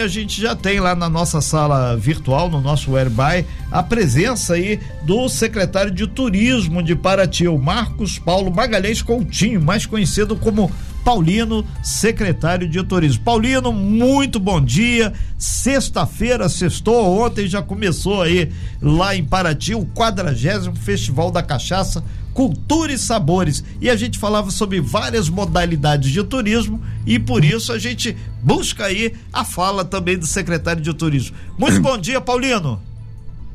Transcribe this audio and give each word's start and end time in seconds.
A 0.00 0.06
gente 0.06 0.40
já 0.40 0.54
tem 0.54 0.78
lá 0.78 0.94
na 0.94 1.08
nossa 1.08 1.40
sala 1.40 1.96
virtual, 1.96 2.48
no 2.48 2.60
nosso 2.60 2.92
Whereby, 2.92 3.44
a 3.68 3.82
presença 3.82 4.54
aí 4.54 4.78
do 5.02 5.28
secretário 5.28 5.90
de 5.90 6.06
Turismo 6.06 6.84
de 6.84 6.94
Paraty, 6.94 7.48
o 7.48 7.58
Marcos 7.58 8.16
Paulo 8.16 8.48
Magalhães 8.48 9.02
Coutinho, 9.02 9.60
mais 9.60 9.86
conhecido 9.86 10.36
como 10.36 10.70
Paulino, 11.04 11.66
secretário 11.82 12.68
de 12.68 12.80
Turismo. 12.84 13.24
Paulino, 13.24 13.72
muito 13.72 14.38
bom 14.38 14.60
dia. 14.60 15.12
Sexta-feira, 15.36 16.48
sextou, 16.48 17.18
ontem 17.20 17.48
já 17.48 17.60
começou 17.60 18.22
aí 18.22 18.52
lá 18.80 19.16
em 19.16 19.24
Paraty 19.24 19.74
o 19.74 19.84
quadragésimo 19.84 20.76
Festival 20.76 21.32
da 21.32 21.42
Cachaça 21.42 22.04
cultura 22.38 22.92
e 22.92 22.98
sabores. 22.98 23.64
E 23.80 23.90
a 23.90 23.96
gente 23.96 24.16
falava 24.16 24.52
sobre 24.52 24.80
várias 24.80 25.28
modalidades 25.28 26.12
de 26.12 26.22
turismo 26.22 26.80
e 27.04 27.18
por 27.18 27.44
isso 27.44 27.72
a 27.72 27.80
gente 27.80 28.16
busca 28.40 28.84
aí 28.84 29.12
a 29.32 29.44
fala 29.44 29.84
também 29.84 30.16
do 30.16 30.24
secretário 30.24 30.80
de 30.80 30.94
turismo. 30.94 31.36
Muito 31.58 31.80
bom 31.80 31.98
dia, 31.98 32.20
Paulino. 32.20 32.80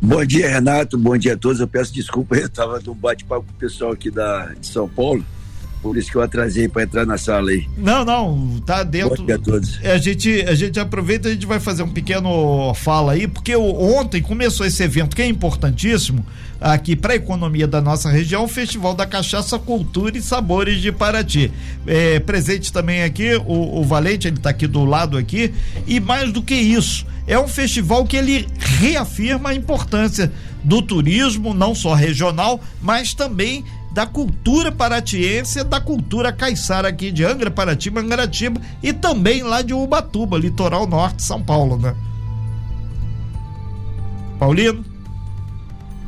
Bom 0.02 0.26
dia, 0.26 0.50
Renato. 0.50 0.98
Bom 0.98 1.18
dia 1.18 1.36
a 1.36 1.38
todos. 1.38 1.62
Eu 1.62 1.68
peço 1.68 1.94
desculpa, 1.94 2.36
eu 2.36 2.48
estava 2.48 2.82
no 2.82 2.94
bate-papo 2.94 3.46
com 3.46 3.54
o 3.54 3.56
pessoal 3.58 3.94
aqui 3.94 4.12
da, 4.12 4.48
de 4.48 4.68
São 4.68 4.90
Paulo. 4.90 5.26
Por 5.84 5.98
isso 5.98 6.10
que 6.10 6.16
eu 6.16 6.22
atrasei 6.22 6.70
para 6.70 6.84
entrar 6.84 7.06
na 7.06 7.18
sala 7.18 7.52
aí. 7.52 7.68
Não, 7.76 8.06
não, 8.06 8.62
tá 8.66 8.84
dentro. 8.84 9.18
Bom 9.18 9.26
dia 9.26 9.36
a 9.36 9.40
todos. 9.40 9.80
A 9.84 9.98
gente, 9.98 10.42
a 10.48 10.56
gente 10.56 10.80
aproveita, 10.80 11.28
a 11.28 11.32
gente 11.32 11.46
vai 11.46 11.60
fazer 11.60 11.84
um 11.84 11.90
pequeno 11.90 12.74
fala 12.74 13.12
aí, 13.12 13.28
porque 13.28 13.54
ontem 13.54 14.22
começou 14.22 14.66
esse 14.66 14.82
evento 14.82 15.14
que 15.14 15.22
é 15.22 15.28
importantíssimo 15.28 16.26
aqui 16.62 16.96
para 16.96 17.12
a 17.12 17.16
economia 17.18 17.68
da 17.68 17.82
nossa 17.82 18.10
região, 18.10 18.46
o 18.46 18.48
Festival 18.48 18.96
da 18.96 19.06
Cachaça, 19.06 19.60
Cultura 19.60 20.18
e 20.18 20.22
Sabores 20.22 20.82
de 20.82 20.90
Paraty. 20.90 21.52
É, 21.86 22.18
presente 22.22 22.72
também 22.72 23.04
aqui 23.04 23.36
o, 23.46 23.82
o 23.82 23.84
Valente, 23.84 24.30
ele 24.30 24.38
está 24.38 24.52
aqui 24.52 24.66
do 24.66 24.86
lado 24.86 25.18
aqui, 25.18 25.54
e 25.86 26.00
mais 26.00 26.32
do 26.32 26.42
que 26.42 26.56
isso, 26.56 27.06
é 27.28 27.38
um 27.38 27.48
festival 27.50 28.06
que 28.06 28.16
ele 28.16 28.48
reafirma 28.58 29.50
a 29.50 29.54
importância 29.54 30.32
do 30.64 30.82
turismo, 30.82 31.54
não 31.54 31.76
só 31.76 31.94
regional, 31.94 32.62
mas 32.82 33.14
também 33.14 33.66
da 33.94 34.08
cultura 34.08 34.72
paratiense, 34.72 35.64
da 35.64 35.80
cultura 35.80 36.34
caiçara 36.34 36.88
aqui 36.88 37.12
de 37.12 37.24
Angra, 37.24 37.52
Paraty, 37.52 37.92
Mangaratiba 37.92 38.60
e 38.82 38.92
também 38.92 39.44
lá 39.44 39.62
de 39.62 39.74
Ubatuba, 39.74 40.38
litoral 40.38 40.88
norte 40.88 41.22
São 41.22 41.42
Paulo, 41.44 41.78
né? 41.78 41.96
Paulino? 44.40 44.93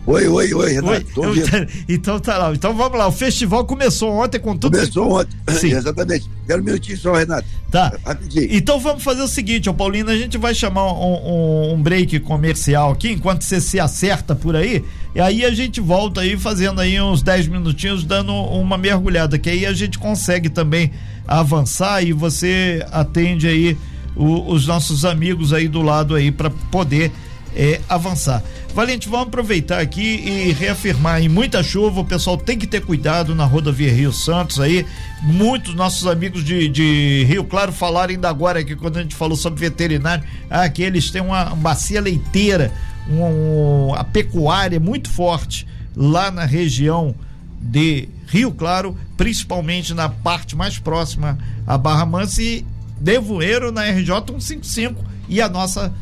Oi, 0.08 0.28
oi, 0.28 0.54
oi, 0.54 0.74
Renato. 0.74 1.22
Oi. 1.22 1.44
então 1.90 2.20
tá 2.20 2.38
lá. 2.38 2.54
Então 2.54 2.76
vamos 2.76 2.98
lá. 2.98 3.08
O 3.08 3.12
festival 3.12 3.66
começou 3.66 4.12
ontem 4.12 4.40
com 4.40 4.56
tudo. 4.56 4.78
Começou 4.78 5.20
ontem. 5.20 5.36
Sim. 5.50 5.72
Exatamente. 5.72 6.30
Quero 6.46 6.62
um 6.62 6.66
minutinho 6.66 6.98
só, 6.98 7.14
Renato. 7.14 7.48
Tá. 7.72 7.92
Rapidinho. 8.06 8.48
Então 8.52 8.80
vamos 8.80 9.04
fazer 9.04 9.24
o 9.24 9.28
seguinte, 9.28 9.68
ó, 9.68 9.74
Paulino, 9.74 10.12
a 10.12 10.16
gente 10.16 10.38
vai 10.38 10.54
chamar 10.54 10.94
um, 10.94 11.16
um, 11.16 11.74
um, 11.74 11.82
break 11.82 12.20
comercial 12.20 12.92
aqui, 12.92 13.14
enquanto 13.14 13.42
você 13.42 13.60
se 13.60 13.80
acerta 13.80 14.36
por 14.36 14.56
aí. 14.56 14.84
E 15.16 15.20
aí 15.20 15.44
a 15.44 15.52
gente 15.52 15.82
volta 15.82 16.22
aí 16.22 16.38
fazendo 16.38 16.80
aí 16.80 17.02
uns 17.02 17.24
10 17.24 17.48
minutinhos, 17.48 18.04
dando 18.04 18.32
uma 18.32 18.78
mergulhada, 18.78 19.40
que 19.40 19.50
aí 19.50 19.66
a 19.66 19.74
gente 19.74 19.98
consegue 19.98 20.50
também 20.50 20.92
avançar 21.28 22.04
e 22.04 22.14
você 22.14 22.86
atende 22.92 23.48
aí 23.48 23.76
o, 24.16 24.54
os 24.54 24.68
nossos 24.68 25.04
amigos 25.04 25.52
aí 25.52 25.68
do 25.68 25.82
lado 25.82 26.14
aí 26.14 26.32
para 26.32 26.50
poder 26.50 27.12
é, 27.56 27.80
avançar. 27.88 28.44
Valente, 28.74 29.08
vamos 29.08 29.28
aproveitar 29.28 29.80
aqui 29.80 30.02
e 30.02 30.52
reafirmar 30.52 31.22
em 31.22 31.30
muita 31.30 31.64
chuva, 31.64 32.02
o 32.02 32.06
pessoal 32.06 32.38
tem 32.38 32.58
que 32.58 32.68
ter 32.68 32.82
cuidado 32.82 33.34
na 33.34 33.46
rodovia 33.46 33.92
Rio 33.92 34.12
Santos 34.12 34.60
aí. 34.60 34.86
Muitos 35.22 35.74
nossos 35.74 36.06
amigos 36.06 36.44
de, 36.44 36.68
de 36.68 37.26
Rio 37.28 37.46
Claro 37.46 37.72
falaram 37.72 38.12
ainda 38.12 38.30
agora 38.30 38.64
que 38.64 38.76
quando 38.76 38.98
a 38.98 39.02
gente 39.02 39.16
falou 39.16 39.38
sobre 39.38 39.62
veterinário, 39.62 40.26
ah, 40.50 40.68
que 40.68 40.84
eles 40.84 41.10
têm 41.10 41.22
uma 41.22 41.46
bacia 41.56 42.02
leiteira, 42.02 42.72
um, 43.10 43.94
a 43.96 44.04
pecuária 44.04 44.80
muito 44.80 45.10
forte 45.10 45.66
lá 45.96 46.30
na 46.30 46.44
região 46.44 47.16
de 47.62 48.10
Rio 48.28 48.52
Claro, 48.52 48.98
principalmente 49.16 49.94
na 49.94 50.10
parte 50.10 50.56
mais 50.56 50.78
próxima 50.78 51.38
à 51.66 51.78
Barra 51.78 52.06
Mansa 52.06 52.42
e 52.42 52.66
Devoeiro 53.00 53.72
na 53.72 53.84
RJ 53.84 54.10
155 54.40 55.04
e 55.28 55.42
a 55.42 55.50
nossa 55.50 55.94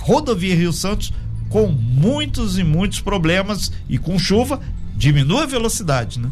rodovia 0.00 0.56
Rio 0.56 0.72
Santos 0.72 1.12
com 1.48 1.68
muitos 1.68 2.58
e 2.58 2.64
muitos 2.64 3.00
problemas 3.00 3.72
e 3.88 3.98
com 3.98 4.18
chuva 4.18 4.60
diminua 4.96 5.44
a 5.44 5.46
velocidade, 5.46 6.18
né? 6.18 6.30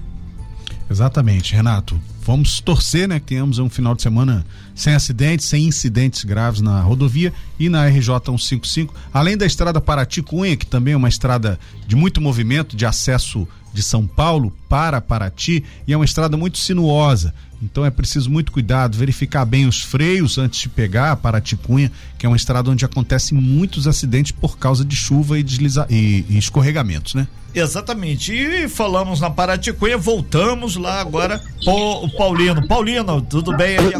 Exatamente, 0.90 1.54
Renato. 1.54 2.00
Vamos 2.22 2.60
torcer, 2.60 3.08
né, 3.08 3.18
que 3.18 3.26
tenhamos 3.26 3.58
um 3.58 3.68
final 3.68 3.94
de 3.94 4.02
semana 4.02 4.44
sem 4.74 4.94
acidentes, 4.94 5.46
sem 5.46 5.64
incidentes 5.64 6.24
graves 6.24 6.60
na 6.60 6.80
rodovia 6.80 7.32
e 7.58 7.68
na 7.68 7.86
RJ 7.86 8.16
155, 8.26 8.94
além 9.12 9.36
da 9.36 9.46
estrada 9.46 9.80
Paraty 9.80 10.22
Cunha, 10.22 10.56
que 10.56 10.66
também 10.66 10.94
é 10.94 10.96
uma 10.96 11.08
estrada 11.08 11.58
de 11.86 11.96
muito 11.96 12.20
movimento 12.20 12.76
de 12.76 12.86
acesso 12.86 13.48
de 13.78 13.82
São 13.84 14.08
Paulo 14.08 14.52
para 14.68 15.00
Paraty 15.00 15.64
e 15.86 15.92
é 15.92 15.96
uma 15.96 16.04
estrada 16.04 16.36
muito 16.36 16.58
sinuosa. 16.58 17.32
Então 17.62 17.84
é 17.84 17.90
preciso 17.90 18.28
muito 18.28 18.50
cuidado, 18.50 18.98
verificar 18.98 19.44
bem 19.44 19.68
os 19.68 19.82
freios 19.82 20.36
antes 20.36 20.60
de 20.60 20.68
pegar 20.68 21.12
a 21.12 21.16
Paraticunha, 21.16 21.90
que 22.18 22.26
é 22.26 22.28
uma 22.28 22.36
estrada 22.36 22.70
onde 22.70 22.84
acontecem 22.84 23.38
muitos 23.38 23.86
acidentes 23.86 24.32
por 24.32 24.58
causa 24.58 24.84
de 24.84 24.96
chuva 24.96 25.38
e, 25.38 25.44
desliza 25.44 25.86
e, 25.88 26.24
e 26.28 26.36
escorregamentos, 26.38 27.14
né? 27.14 27.28
Exatamente. 27.54 28.32
E 28.32 28.68
falamos 28.68 29.20
na 29.20 29.30
Paraticunha, 29.30 29.96
voltamos 29.96 30.76
lá 30.76 31.00
agora 31.00 31.40
o 31.64 32.08
Paulino. 32.16 32.66
Paulino, 32.66 33.22
tudo 33.22 33.56
bem 33.56 33.78
aí? 33.78 33.92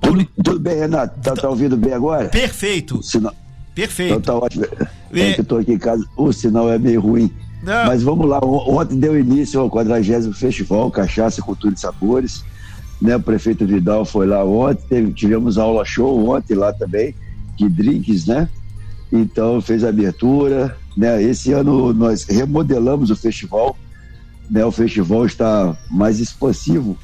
Tudo, 0.00 0.28
tudo 0.42 0.58
bem, 0.58 0.76
Renato? 0.76 1.20
Tá, 1.20 1.34
tá, 1.34 1.48
ouvindo 1.48 1.76
bem 1.76 1.92
agora? 1.92 2.28
Perfeito. 2.28 3.00
Sinal... 3.00 3.34
Perfeito. 3.74 4.14
Então 4.14 4.40
tá 4.40 4.44
ótimo. 4.44 4.64
É, 5.12 5.20
é 5.20 5.40
eu 5.40 5.44
tô 5.44 5.56
aqui 5.58 5.72
em 5.72 5.78
casa, 5.78 6.04
o 6.16 6.32
sinal 6.32 6.70
é 6.70 6.78
meio 6.78 7.00
ruim. 7.00 7.32
Não. 7.62 7.86
Mas 7.86 8.02
vamos 8.02 8.28
lá, 8.28 8.38
ontem 8.40 8.98
deu 8.98 9.18
início 9.18 9.60
ao 9.60 9.68
40 9.68 10.32
Festival 10.32 10.90
Cachaça, 10.90 11.42
Cultura 11.42 11.74
e 11.74 11.80
Sabores. 11.80 12.44
Né? 13.00 13.16
O 13.16 13.20
prefeito 13.20 13.66
Vidal 13.66 14.04
foi 14.04 14.26
lá 14.26 14.44
ontem, 14.44 14.82
teve, 14.88 15.12
tivemos 15.12 15.58
aula 15.58 15.84
show 15.84 16.28
ontem 16.28 16.54
lá 16.54 16.72
também, 16.72 17.14
de 17.56 17.68
drinks, 17.68 18.26
né? 18.26 18.48
Então 19.12 19.60
fez 19.60 19.84
a 19.84 19.88
abertura. 19.88 20.76
Né? 20.96 21.22
Esse 21.22 21.52
ano 21.52 21.92
nós 21.92 22.24
remodelamos 22.24 23.10
o 23.10 23.16
festival. 23.16 23.76
Né? 24.50 24.64
O 24.64 24.70
festival 24.70 25.26
está 25.26 25.76
mais 25.90 26.20
expansivo, 26.20 26.96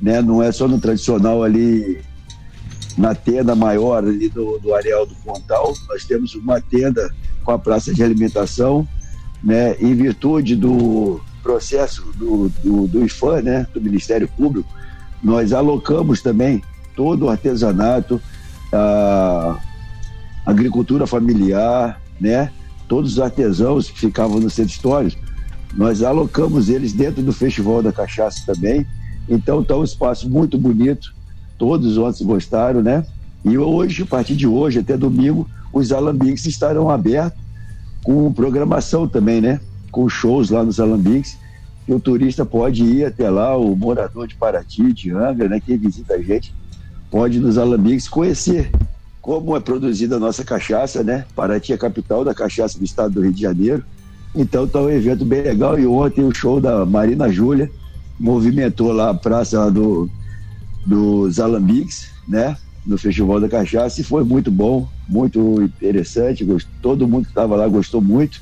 né? 0.00 0.20
não 0.20 0.42
é 0.42 0.50
só 0.52 0.68
no 0.68 0.80
tradicional 0.80 1.42
ali 1.42 2.00
na 2.96 3.14
tenda 3.14 3.56
maior 3.56 4.04
ali 4.04 4.28
do, 4.28 4.58
do 4.58 4.74
Areal 4.74 5.06
do 5.06 5.14
Pontal. 5.16 5.72
Nós 5.88 6.04
temos 6.04 6.34
uma 6.34 6.60
tenda 6.60 7.12
com 7.42 7.50
a 7.50 7.58
praça 7.58 7.92
de 7.92 8.02
alimentação 8.02 8.86
né, 9.44 9.76
em 9.78 9.94
virtude 9.94 10.56
do 10.56 11.20
processo 11.42 12.02
do, 12.16 12.50
do, 12.62 12.86
do 12.88 13.04
IFAM, 13.04 13.42
né, 13.42 13.66
do 13.74 13.80
Ministério 13.80 14.26
Público, 14.26 14.68
nós 15.22 15.52
alocamos 15.52 16.22
também 16.22 16.62
todo 16.96 17.26
o 17.26 17.28
artesanato, 17.28 18.20
a 18.72 19.58
agricultura 20.46 21.06
familiar, 21.06 22.00
né, 22.18 22.50
todos 22.88 23.12
os 23.12 23.20
artesãos 23.20 23.90
que 23.90 23.98
ficavam 23.98 24.40
no 24.40 24.48
centro 24.48 24.72
histórico, 24.72 25.22
nós 25.74 26.02
alocamos 26.02 26.68
eles 26.68 26.92
dentro 26.92 27.22
do 27.22 27.32
Festival 27.32 27.82
da 27.82 27.92
Cachaça 27.92 28.42
também. 28.46 28.86
Então 29.28 29.60
está 29.60 29.76
um 29.76 29.82
espaço 29.82 30.30
muito 30.30 30.56
bonito, 30.56 31.12
todos 31.58 31.98
ontem 31.98 32.24
gostaram, 32.24 32.80
né? 32.80 33.04
E 33.44 33.58
hoje, 33.58 34.04
a 34.04 34.06
partir 34.06 34.36
de 34.36 34.46
hoje 34.46 34.78
até 34.78 34.96
domingo, 34.96 35.48
os 35.72 35.90
alambiques 35.92 36.46
estarão 36.46 36.88
abertos 36.88 37.43
com 38.04 38.32
programação 38.32 39.08
também, 39.08 39.40
né? 39.40 39.58
Com 39.90 40.08
shows 40.08 40.50
lá 40.50 40.62
nos 40.62 40.78
Alambiques, 40.78 41.38
que 41.86 41.92
o 41.92 41.98
turista 41.98 42.44
pode 42.44 42.84
ir 42.84 43.06
até 43.06 43.28
lá, 43.28 43.56
o 43.56 43.74
morador 43.74 44.28
de 44.28 44.36
Paraty, 44.36 44.92
de 44.92 45.10
Angra, 45.10 45.48
né? 45.48 45.58
Quem 45.58 45.78
visita 45.78 46.14
a 46.14 46.22
gente, 46.22 46.54
pode 47.10 47.40
nos 47.40 47.58
Alambiques 47.58 48.06
conhecer 48.06 48.70
como 49.20 49.56
é 49.56 49.60
produzida 49.60 50.16
a 50.16 50.20
nossa 50.20 50.44
cachaça, 50.44 51.02
né? 51.02 51.24
Paraty 51.34 51.72
é 51.72 51.74
a 51.74 51.78
capital 51.78 52.22
da 52.24 52.34
cachaça 52.34 52.78
do 52.78 52.84
estado 52.84 53.14
do 53.14 53.22
Rio 53.22 53.32
de 53.32 53.40
Janeiro. 53.40 53.82
Então 54.34 54.66
tá 54.66 54.80
um 54.80 54.90
evento 54.90 55.24
bem 55.24 55.40
legal 55.40 55.78
e 55.78 55.86
ontem 55.86 56.24
o 56.24 56.34
show 56.34 56.60
da 56.60 56.84
Marina 56.84 57.30
Júlia 57.32 57.70
movimentou 58.20 58.92
lá 58.92 59.10
a 59.10 59.14
praça 59.14 59.70
do, 59.70 60.10
dos 60.84 61.40
Alambiques, 61.40 62.10
né? 62.28 62.56
No 62.86 62.98
Festival 62.98 63.40
da 63.40 63.48
Cachaça 63.48 64.00
e 64.00 64.04
foi 64.04 64.24
muito 64.24 64.50
bom, 64.50 64.88
muito 65.08 65.62
interessante. 65.62 66.46
todo 66.82 67.08
mundo 67.08 67.24
que 67.24 67.30
estava 67.30 67.56
lá 67.56 67.66
gostou 67.66 68.00
muito. 68.00 68.40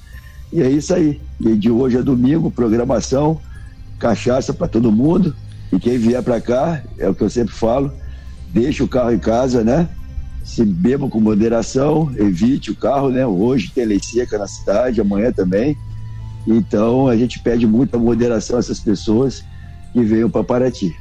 E 0.52 0.60
é 0.60 0.68
isso 0.68 0.92
aí. 0.94 1.20
E 1.40 1.56
de 1.56 1.70
hoje 1.70 1.98
a 1.98 2.02
domingo, 2.02 2.50
programação, 2.50 3.40
cachaça 3.98 4.52
para 4.52 4.68
todo 4.68 4.92
mundo. 4.92 5.34
E 5.72 5.78
quem 5.78 5.96
vier 5.96 6.22
para 6.22 6.40
cá, 6.40 6.82
é 6.98 7.08
o 7.08 7.14
que 7.14 7.22
eu 7.22 7.30
sempre 7.30 7.54
falo, 7.54 7.90
deixe 8.52 8.82
o 8.82 8.88
carro 8.88 9.12
em 9.12 9.18
casa, 9.18 9.64
né? 9.64 9.88
Se 10.44 10.64
beba 10.64 11.08
com 11.08 11.20
moderação, 11.20 12.12
evite 12.16 12.70
o 12.70 12.76
carro, 12.76 13.10
né? 13.10 13.24
Hoje 13.24 13.70
tem 13.74 13.86
lei 13.86 14.00
seca 14.02 14.38
na 14.38 14.46
cidade, 14.46 15.00
amanhã 15.00 15.32
também. 15.32 15.76
Então 16.46 17.08
a 17.08 17.16
gente 17.16 17.38
pede 17.38 17.66
muita 17.66 17.96
moderação 17.96 18.56
a 18.56 18.58
essas 18.58 18.80
pessoas 18.80 19.44
que 19.92 20.02
venham 20.02 20.28
para 20.28 20.44
Paraty. 20.44 20.94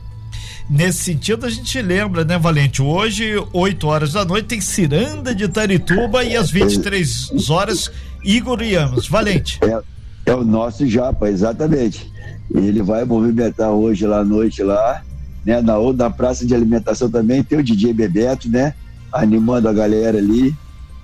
Nesse 0.69 1.03
sentido 1.03 1.45
a 1.45 1.49
gente 1.49 1.81
lembra, 1.81 2.23
né, 2.23 2.37
Valente? 2.37 2.81
Hoje, 2.81 3.33
8 3.53 3.87
horas 3.87 4.13
da 4.13 4.25
noite, 4.25 4.47
tem 4.47 4.61
Ciranda 4.61 5.33
de 5.33 5.47
Tarituba 5.47 6.23
e 6.23 6.35
às 6.35 6.49
23 6.49 7.49
horas, 7.49 7.91
Igor 8.23 8.61
Iamos. 8.61 9.07
Valente. 9.07 9.59
É, 9.63 10.31
é 10.31 10.35
o 10.35 10.43
nosso 10.43 10.87
Japa, 10.87 11.29
exatamente. 11.29 12.11
Ele 12.53 12.81
vai 12.81 13.05
movimentar 13.05 13.71
hoje 13.71 14.05
lá 14.05 14.19
à 14.19 14.25
noite 14.25 14.61
lá, 14.61 15.01
né? 15.45 15.61
Na, 15.61 15.75
na 15.93 16.09
praça 16.09 16.45
de 16.45 16.53
alimentação 16.53 17.09
também 17.09 17.43
tem 17.43 17.59
o 17.59 17.63
DJ 17.63 17.93
Bebeto, 17.93 18.49
né? 18.49 18.73
Animando 19.11 19.67
a 19.67 19.73
galera 19.73 20.17
ali. 20.17 20.55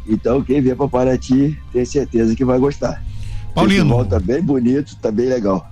Então, 0.07 0.41
quem 0.41 0.61
vier 0.61 0.75
para 0.75 0.87
Paraty, 0.87 1.57
tem 1.73 1.85
certeza 1.85 2.35
que 2.35 2.45
vai 2.45 2.57
gostar. 2.57 3.03
Paulino. 3.53 3.89
Volta 3.89 4.19
bem 4.19 4.41
bonito, 4.41 4.95
tá 4.97 5.11
bem 5.11 5.27
legal. 5.27 5.69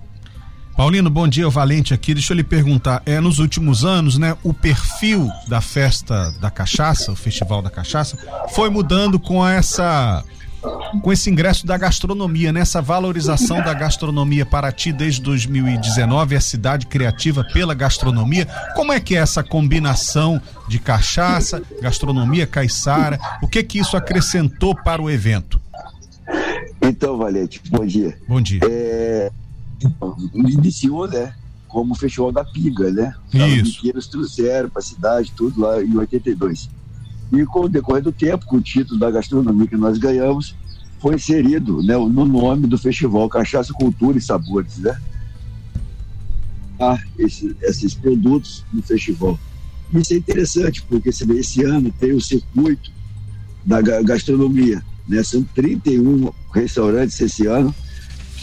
Paulino, 0.76 1.10
bom 1.10 1.26
dia, 1.26 1.48
o 1.48 1.52
Valente 1.52 1.94
aqui. 1.94 2.14
Deixa 2.14 2.34
eu 2.34 2.36
lhe 2.36 2.44
perguntar, 2.44 3.02
é 3.06 3.22
nos 3.22 3.40
últimos 3.40 3.86
anos, 3.86 4.18
né, 4.18 4.36
o 4.44 4.54
perfil 4.54 5.30
da 5.48 5.62
festa 5.62 6.32
da 6.42 6.52
cachaça, 6.52 7.14
o 7.14 7.16
Festival 7.16 7.62
da 7.62 7.70
Cachaça, 7.70 8.18
foi 8.50 8.70
mudando 8.70 9.18
com 9.18 9.46
essa 9.48 10.24
com 11.02 11.14
esse 11.14 11.30
ingresso 11.30 11.66
da 11.66 11.78
gastronomia, 11.78 12.52
nessa 12.52 12.82
né, 12.82 12.86
valorização 12.88 13.62
da 13.62 13.72
gastronomia 13.72 14.46
para 14.46 14.72
ti 14.72 14.92
desde 14.92 15.22
2019, 15.22 16.36
a 16.36 16.42
cidade 16.42 16.88
criativa 16.88 17.44
pela 17.54 17.76
gastronomia. 17.76 18.48
Como 18.76 18.92
é 18.92 19.00
que 19.00 19.16
é 19.16 19.20
essa 19.20 19.44
combinação 19.44 20.42
de 20.68 20.80
cachaça, 20.80 21.62
gastronomia 21.82 22.48
caiçara? 22.48 23.20
O 23.44 23.48
que 23.48 23.62
que 23.64 23.80
isso 23.80 23.96
acrescentou 23.96 24.76
para 24.76 25.02
o 25.02 25.10
evento? 25.10 25.62
Então, 26.82 27.18
Valente, 27.18 27.62
bom 27.70 27.86
dia. 27.86 28.18
Bom 28.28 28.42
dia. 28.42 28.62
É, 28.64 29.32
iniciou, 30.34 31.08
né? 31.08 31.34
Como 31.68 31.94
o 31.94 31.98
Festival 31.98 32.32
da 32.32 32.44
Pinga, 32.44 32.92
né? 32.92 33.14
Os 33.96 34.08
trouxeram 34.08 34.70
para 34.70 34.80
a 34.80 34.86
cidade, 34.86 35.34
tudo 35.36 35.62
lá 35.62 35.84
em 35.84 35.96
82. 35.98 36.70
E 37.34 37.46
com 37.46 37.62
o 37.62 37.70
decorrer 37.70 38.04
do 38.04 38.12
tempo, 38.12 38.46
com 38.46 38.58
o 38.58 38.62
título 38.62 39.00
da 39.00 39.12
gastronomia 39.12 39.68
que 39.68 39.76
nós 39.76 39.98
ganhamos, 39.98 40.56
foi 41.00 41.16
inserido 41.16 41.82
né, 41.84 41.98
no 41.98 42.26
nome 42.26 42.68
do 42.68 42.78
festival 42.78 43.28
Cachaça, 43.30 43.74
Cultura 43.74 44.18
e 44.18 44.22
Sabores, 44.22 44.78
né? 44.78 45.00
Ah, 46.80 47.00
esse, 47.18 47.56
esses 47.62 47.94
produtos 47.94 48.64
no 48.72 48.82
festival. 48.82 49.40
Isso 49.94 50.14
é 50.14 50.18
interessante, 50.18 50.82
porque 50.84 51.10
esse 51.10 51.64
ano 51.64 51.92
tem 52.00 52.12
o 52.12 52.22
circuito 52.22 52.92
da 53.66 53.82
gastronomia, 53.82 54.84
né? 55.08 55.24
São 55.24 55.44
31 55.56 56.32
restaurantes 56.54 57.20
esse 57.20 57.46
ano 57.48 57.74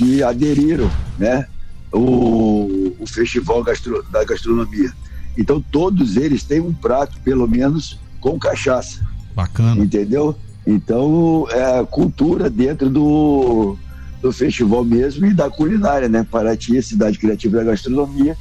que 0.03 0.23
aderiram, 0.23 0.91
né? 1.19 1.47
O, 1.93 2.95
o 2.99 3.07
festival 3.07 3.63
gastro, 3.63 4.05
da 4.11 4.25
gastronomia. 4.25 4.93
Então 5.37 5.65
todos 5.71 6.17
eles 6.17 6.43
têm 6.43 6.61
um 6.61 6.73
prato, 6.73 7.19
pelo 7.21 7.47
menos, 7.47 7.99
com 8.21 8.39
cachaça. 8.39 9.01
Bacana. 9.35 9.83
Entendeu? 9.83 10.37
Então, 10.67 11.47
é 11.51 11.85
cultura 11.85 12.49
dentro 12.49 12.89
do, 12.89 13.77
do 14.21 14.33
festival 14.33 14.85
mesmo 14.85 15.27
e 15.27 15.35
da 15.35 15.51
culinária, 15.51 16.09
né? 16.09 16.27
Paraty, 16.29 16.81
cidade 16.83 17.19
criativa 17.19 17.59
da 17.59 17.65
gastronomia, 17.65 18.37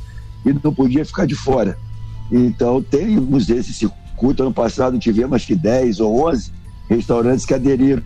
e 0.45 0.53
não 0.53 0.73
podia 0.73 1.03
ficar 1.03 1.25
de 1.25 1.35
fora. 1.35 1.77
Então, 2.31 2.81
temos 2.81 3.49
esse 3.49 3.73
circuito. 3.73 4.43
Ano 4.43 4.53
passado 4.53 4.99
tivemos 4.99 5.35
acho 5.35 5.47
que 5.47 5.55
10 5.55 5.99
ou 5.99 6.29
11 6.29 6.51
restaurantes 6.89 7.45
que 7.45 7.53
aderiram 7.53 8.03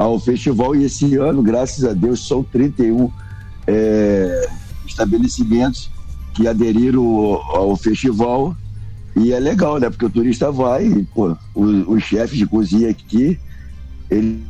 ao 0.00 0.18
festival 0.18 0.74
e 0.74 0.84
esse 0.84 1.16
ano, 1.16 1.42
graças 1.42 1.84
a 1.84 1.92
Deus, 1.92 2.26
são 2.26 2.42
31 2.42 3.10
é, 3.66 4.48
estabelecimentos 4.86 5.90
que 6.32 6.48
aderiram 6.48 7.04
ao 7.04 7.76
festival 7.76 8.56
e 9.14 9.30
é 9.30 9.38
legal, 9.38 9.78
né? 9.78 9.90
Porque 9.90 10.06
o 10.06 10.10
turista 10.10 10.50
vai, 10.50 10.86
e, 10.86 11.04
pô, 11.04 11.36
o, 11.54 11.92
o 11.92 12.00
chefe 12.00 12.34
de 12.34 12.46
cozinha 12.46 12.88
aqui, 12.88 13.38
ele 14.08 14.42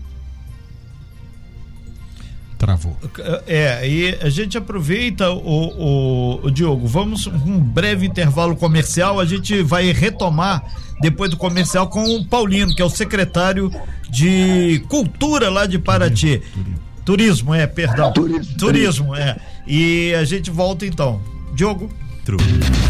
É, 3.47 3.87
e 3.87 4.19
a 4.23 4.29
gente 4.29 4.57
aproveita 4.57 5.31
o, 5.31 5.39
o, 5.39 6.47
o, 6.47 6.51
Diogo, 6.51 6.87
vamos 6.87 7.27
um 7.27 7.59
breve 7.59 8.07
intervalo 8.07 8.57
comercial, 8.57 9.21
a 9.21 9.25
gente 9.25 9.63
vai 9.63 9.93
retomar 9.93 10.63
depois 11.01 11.31
do 11.31 11.37
comercial 11.37 11.89
com 11.89 12.03
o 12.03 12.25
Paulino, 12.25 12.75
que 12.75 12.83
é 12.83 12.85
o 12.85 12.91
secretário 12.91 13.71
de 14.09 14.85
Cultura 14.89 15.49
lá 15.49 15.67
de 15.67 15.79
Paraty. 15.79 16.39
Turismo, 16.39 16.81
turismo 17.05 17.55
é, 17.55 17.67
perdão. 17.67 18.13
Turismo, 18.13 18.57
turismo, 18.59 19.15
é. 19.15 19.37
E 19.67 20.15
a 20.15 20.25
gente 20.25 20.51
volta 20.51 20.87
então. 20.87 21.21
Diogo. 21.55 21.91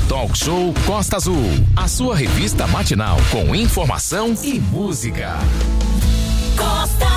Talk 0.06 0.36
Show 0.36 0.74
Costa 0.84 1.16
Azul, 1.16 1.42
a 1.74 1.88
sua 1.88 2.14
revista 2.14 2.66
matinal 2.66 3.16
com 3.30 3.54
informação 3.54 4.34
e 4.42 4.60
música. 4.60 5.38
Costa 6.58 7.06
Azul. 7.06 7.09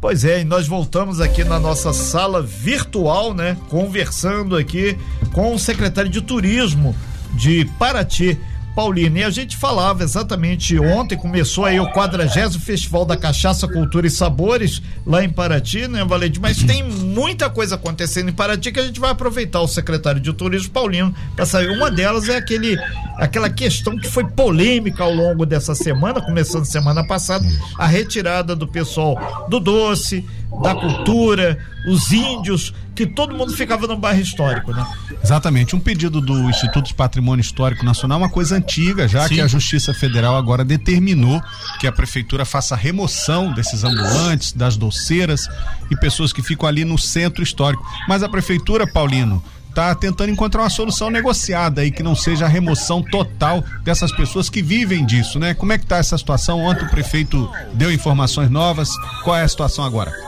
Pois 0.00 0.24
é, 0.24 0.42
e 0.42 0.44
nós 0.44 0.68
voltamos 0.68 1.20
aqui 1.20 1.42
na 1.42 1.58
nossa 1.58 1.92
sala 1.92 2.40
virtual, 2.40 3.34
né? 3.34 3.56
Conversando 3.68 4.56
aqui 4.56 4.96
com 5.32 5.52
o 5.52 5.58
secretário 5.58 6.08
de 6.08 6.22
Turismo 6.22 6.94
de 7.34 7.64
Paraty, 7.80 8.38
Paulina. 8.78 9.18
E 9.18 9.24
a 9.24 9.30
gente 9.30 9.56
falava 9.56 10.04
exatamente 10.04 10.78
ontem, 10.78 11.18
começou 11.18 11.64
aí 11.64 11.80
o 11.80 11.90
40 11.90 12.28
Festival 12.60 13.04
da 13.04 13.16
Cachaça, 13.16 13.66
Cultura 13.66 14.06
e 14.06 14.10
Sabores, 14.10 14.80
lá 15.04 15.24
em 15.24 15.28
Paraty, 15.28 15.88
né, 15.88 16.04
Valente? 16.04 16.38
Mas 16.38 16.62
tem 16.62 16.84
muita 16.84 17.50
coisa 17.50 17.74
acontecendo 17.74 18.28
em 18.28 18.32
Paraty 18.32 18.70
que 18.70 18.78
a 18.78 18.84
gente 18.84 19.00
vai 19.00 19.10
aproveitar 19.10 19.60
o 19.62 19.66
secretário 19.66 20.20
de 20.20 20.32
Turismo, 20.32 20.70
Paulino, 20.70 21.12
para 21.34 21.44
saber. 21.44 21.70
Uma 21.70 21.90
delas 21.90 22.28
é 22.28 22.36
aquele, 22.36 22.78
aquela 23.16 23.50
questão 23.50 23.96
que 23.98 24.08
foi 24.08 24.24
polêmica 24.24 25.02
ao 25.02 25.12
longo 25.12 25.44
dessa 25.44 25.74
semana, 25.74 26.20
começando 26.20 26.64
semana 26.64 27.04
passada, 27.04 27.44
a 27.76 27.86
retirada 27.88 28.54
do 28.54 28.68
pessoal 28.68 29.46
do 29.50 29.58
doce, 29.58 30.24
da 30.62 30.74
cultura, 30.74 31.58
os 31.86 32.12
índios, 32.12 32.74
que 32.94 33.06
todo 33.06 33.34
mundo 33.34 33.52
ficava 33.52 33.86
no 33.86 33.96
bairro 33.96 34.20
histórico, 34.20 34.72
né? 34.72 34.84
Exatamente. 35.22 35.76
Um 35.76 35.80
pedido 35.80 36.20
do 36.20 36.50
Instituto 36.50 36.86
de 36.86 36.94
Patrimônio 36.94 37.40
Histórico 37.40 37.84
Nacional, 37.84 38.18
uma 38.18 38.28
coisa 38.28 38.56
antiga, 38.56 39.06
já 39.06 39.28
Sim. 39.28 39.36
que 39.36 39.40
a 39.40 39.46
Justiça 39.46 39.94
Federal 39.94 40.36
agora 40.36 40.64
determinou 40.64 41.40
que 41.78 41.86
a 41.86 41.92
prefeitura 41.92 42.44
faça 42.44 42.74
a 42.74 42.78
remoção 42.78 43.52
desses 43.52 43.84
ambulantes, 43.84 44.52
das 44.52 44.76
doceiras 44.76 45.48
e 45.90 45.96
pessoas 45.96 46.32
que 46.32 46.42
ficam 46.42 46.68
ali 46.68 46.84
no 46.84 46.98
centro 46.98 47.42
histórico. 47.42 47.84
Mas 48.08 48.22
a 48.22 48.28
prefeitura, 48.28 48.86
Paulino, 48.86 49.42
está 49.68 49.94
tentando 49.94 50.32
encontrar 50.32 50.62
uma 50.62 50.70
solução 50.70 51.08
negociada 51.08 51.82
aí 51.82 51.90
que 51.92 52.02
não 52.02 52.16
seja 52.16 52.46
a 52.46 52.48
remoção 52.48 53.00
total 53.00 53.62
dessas 53.84 54.10
pessoas 54.10 54.50
que 54.50 54.60
vivem 54.60 55.06
disso, 55.06 55.38
né? 55.38 55.54
Como 55.54 55.72
é 55.72 55.78
que 55.78 55.84
está 55.84 55.98
essa 55.98 56.18
situação? 56.18 56.60
Ontem 56.60 56.84
o 56.84 56.90
prefeito 56.90 57.48
deu 57.74 57.92
informações 57.92 58.50
novas. 58.50 58.90
Qual 59.22 59.36
é 59.36 59.42
a 59.42 59.48
situação 59.48 59.84
agora? 59.84 60.27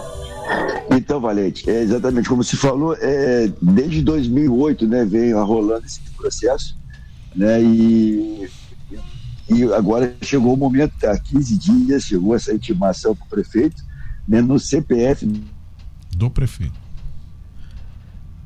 Então, 0.91 1.21
Valente, 1.21 1.69
é 1.71 1.83
exatamente 1.83 2.29
como 2.29 2.43
se 2.43 2.57
falou, 2.57 2.97
é, 3.01 3.51
desde 3.63 4.03
2008, 4.03 4.87
né, 4.87 5.05
vem 5.05 5.33
rolando 5.33 5.87
esse 5.87 6.01
processo, 6.17 6.77
né, 7.35 7.63
e, 7.63 8.49
e 9.49 9.65
agora 9.73 10.15
chegou 10.23 10.55
o 10.55 10.57
momento, 10.57 10.93
há 11.05 11.17
15 11.19 11.59
dias, 11.59 12.05
chegou 12.05 12.35
essa 12.35 12.53
intimação 12.53 13.15
para 13.15 13.25
o 13.25 13.29
prefeito, 13.29 13.83
né, 14.27 14.41
no 14.41 14.59
CPF 14.59 15.27
do 16.21 16.31
prefeito. 16.31 16.79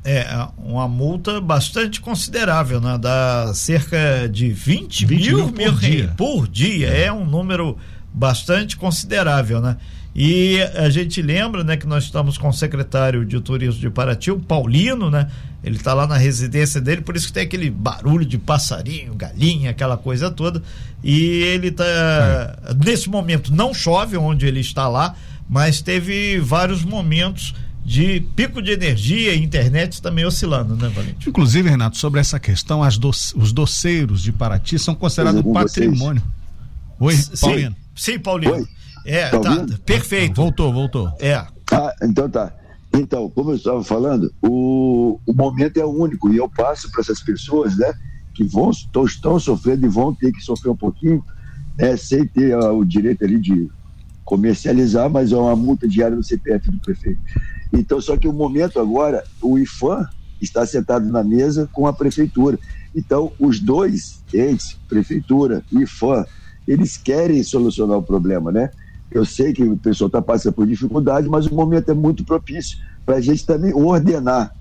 É, 0.03 0.27
uma 0.57 0.87
multa 0.87 1.41
bastante 1.41 1.99
considerável, 1.99 2.79
né? 2.79 2.97
Dá 2.97 3.51
cerca 3.55 4.29
de 4.31 4.49
20, 4.49 5.05
20 5.05 5.07
mil, 5.07 5.37
mil, 5.37 5.47
por, 5.47 5.57
mil 5.57 5.71
dia. 5.73 6.13
por 6.15 6.47
dia. 6.47 6.89
É. 6.89 7.05
é 7.05 7.13
um 7.13 7.25
número 7.25 7.75
bastante 8.13 8.77
considerável, 8.77 9.59
né? 9.59 9.77
E 10.15 10.61
a 10.75 10.89
gente 10.89 11.21
lembra, 11.21 11.61
né, 11.61 11.75
que 11.75 11.85
nós 11.85 12.05
estamos 12.05 12.37
com 12.37 12.47
o 12.47 12.53
secretário 12.53 13.25
de 13.25 13.41
turismo 13.41 13.81
de 13.81 13.89
Paraty, 13.89 14.31
o 14.31 14.39
Paulino, 14.39 15.11
né? 15.11 15.29
Ele 15.61 15.75
está 15.75 15.93
lá 15.93 16.07
na 16.07 16.15
residência 16.15 16.79
dele, 16.79 17.01
por 17.01 17.17
isso 17.17 17.27
que 17.27 17.33
tem 17.33 17.43
aquele 17.43 17.69
barulho 17.69 18.25
de 18.25 18.37
passarinho, 18.37 19.13
galinha, 19.13 19.71
aquela 19.71 19.97
coisa 19.97 20.31
toda. 20.31 20.63
E 21.03 21.19
ele 21.19 21.69
tá 21.69 21.83
é. 21.83 22.73
nesse 22.85 23.09
momento 23.09 23.53
não 23.53 23.73
chove 23.73 24.15
onde 24.15 24.45
ele 24.45 24.61
está 24.61 24.87
lá, 24.87 25.15
mas 25.49 25.81
teve 25.81 26.39
vários 26.39 26.85
momentos 26.85 27.53
de 27.83 28.21
pico 28.37 28.61
de 28.61 28.71
energia 28.71 29.35
e 29.35 29.43
internet 29.43 30.01
também 30.01 30.23
oscilando, 30.23 30.77
né, 30.77 30.87
Valente? 30.95 31.27
Inclusive, 31.29 31.69
Renato, 31.69 31.97
sobre 31.97 32.21
essa 32.21 32.39
questão, 32.39 32.81
as 32.81 32.97
os 33.35 33.51
doceiros 33.51 34.21
de 34.23 34.31
Paraty 34.31 34.79
são 34.79 34.95
considerados 34.95 35.43
patrimônio. 35.51 36.23
Oi, 36.99 37.15
Paulino. 37.41 37.75
Sim, 37.93 38.13
sim 38.13 38.19
Paulino. 38.19 38.53
Oi. 38.53 38.74
É, 39.05 39.29
tá, 39.29 39.39
tá 39.39 39.65
perfeito. 39.85 40.35
Voltou, 40.35 40.73
voltou. 40.73 41.11
É. 41.19 41.35
Ah, 41.71 41.93
então 42.01 42.29
tá. 42.29 42.51
Então, 42.93 43.29
como 43.29 43.51
eu 43.51 43.55
estava 43.55 43.83
falando, 43.83 44.33
o, 44.41 45.19
o 45.25 45.33
momento 45.33 45.77
é 45.77 45.85
único 45.85 46.31
e 46.31 46.37
eu 46.37 46.49
passo 46.49 46.89
para 46.91 47.01
essas 47.01 47.21
pessoas, 47.21 47.77
né, 47.77 47.93
que 48.33 48.43
vão, 48.43 48.69
estão, 48.69 49.05
estão 49.05 49.39
sofrendo 49.39 49.85
e 49.85 49.89
vão 49.89 50.13
ter 50.13 50.31
que 50.31 50.41
sofrer 50.41 50.71
um 50.71 50.77
pouquinho, 50.77 51.23
né, 51.77 51.97
sem 51.97 52.25
ter 52.25 52.57
uh, 52.57 52.73
o 52.73 52.85
direito 52.85 53.25
ali 53.25 53.39
de 53.39 53.69
comercializar, 54.23 55.09
mas 55.09 55.31
é 55.31 55.35
uma 55.35 55.55
multa 55.55 55.87
diária 55.87 56.15
no 56.15 56.23
CPF 56.23 56.71
do 56.71 56.79
prefeito. 56.79 57.19
Então, 57.73 57.99
só 57.99 58.15
que 58.15 58.27
o 58.27 58.33
momento 58.33 58.79
agora, 58.79 59.23
o 59.41 59.59
IFAM 59.59 60.07
está 60.41 60.65
sentado 60.65 61.05
na 61.09 61.23
mesa 61.23 61.69
com 61.71 61.87
a 61.87 61.93
prefeitura 61.93 62.59
Então, 62.95 63.31
os 63.39 63.59
dois 63.59 64.23
entes, 64.33 64.77
prefeitura 64.87 65.63
e 65.71 65.85
fã, 65.85 66.25
eles 66.67 66.97
querem 66.97 67.43
solucionar 67.43 67.97
o 67.97 68.03
problema, 68.03 68.51
né? 68.51 68.71
Eu 69.15 69.23
sei 69.23 69.53
que 69.53 69.63
o 69.63 69.77
pessoal 69.77 70.07
está 70.07 70.21
passando 70.21 70.51
por 70.51 70.67
dificuldade, 70.67 71.29
mas 71.29 71.45
o 71.45 71.55
momento 71.55 71.89
é 71.89 71.93
muito 71.93 72.25
propício 72.25 72.77
para 73.05 73.15
a 73.15 73.21
gente 73.21 73.45
também 73.45 73.73
ordenar 73.73 74.53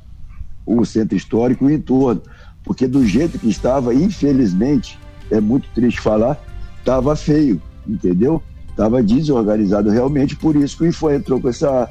o 0.65 0.85
centro 0.85 1.17
histórico 1.17 1.65
e 1.65 1.73
o 1.73 1.75
entorno. 1.75 2.23
Porque 2.63 2.87
do 2.87 3.05
jeito 3.05 3.37
que 3.37 3.49
estava, 3.49 3.93
infelizmente, 3.93 4.97
é 5.29 5.41
muito 5.41 5.69
triste 5.75 6.01
falar, 6.01 6.41
estava 6.79 7.17
feio, 7.17 7.61
entendeu? 7.85 8.41
Estava 8.71 9.03
desorganizado 9.03 9.91
realmente, 9.91 10.37
por 10.37 10.55
isso 10.55 10.77
que 10.77 10.85
o 10.85 10.87
IFO 10.87 11.11
entrou 11.11 11.41
com 11.41 11.49
essa, 11.49 11.89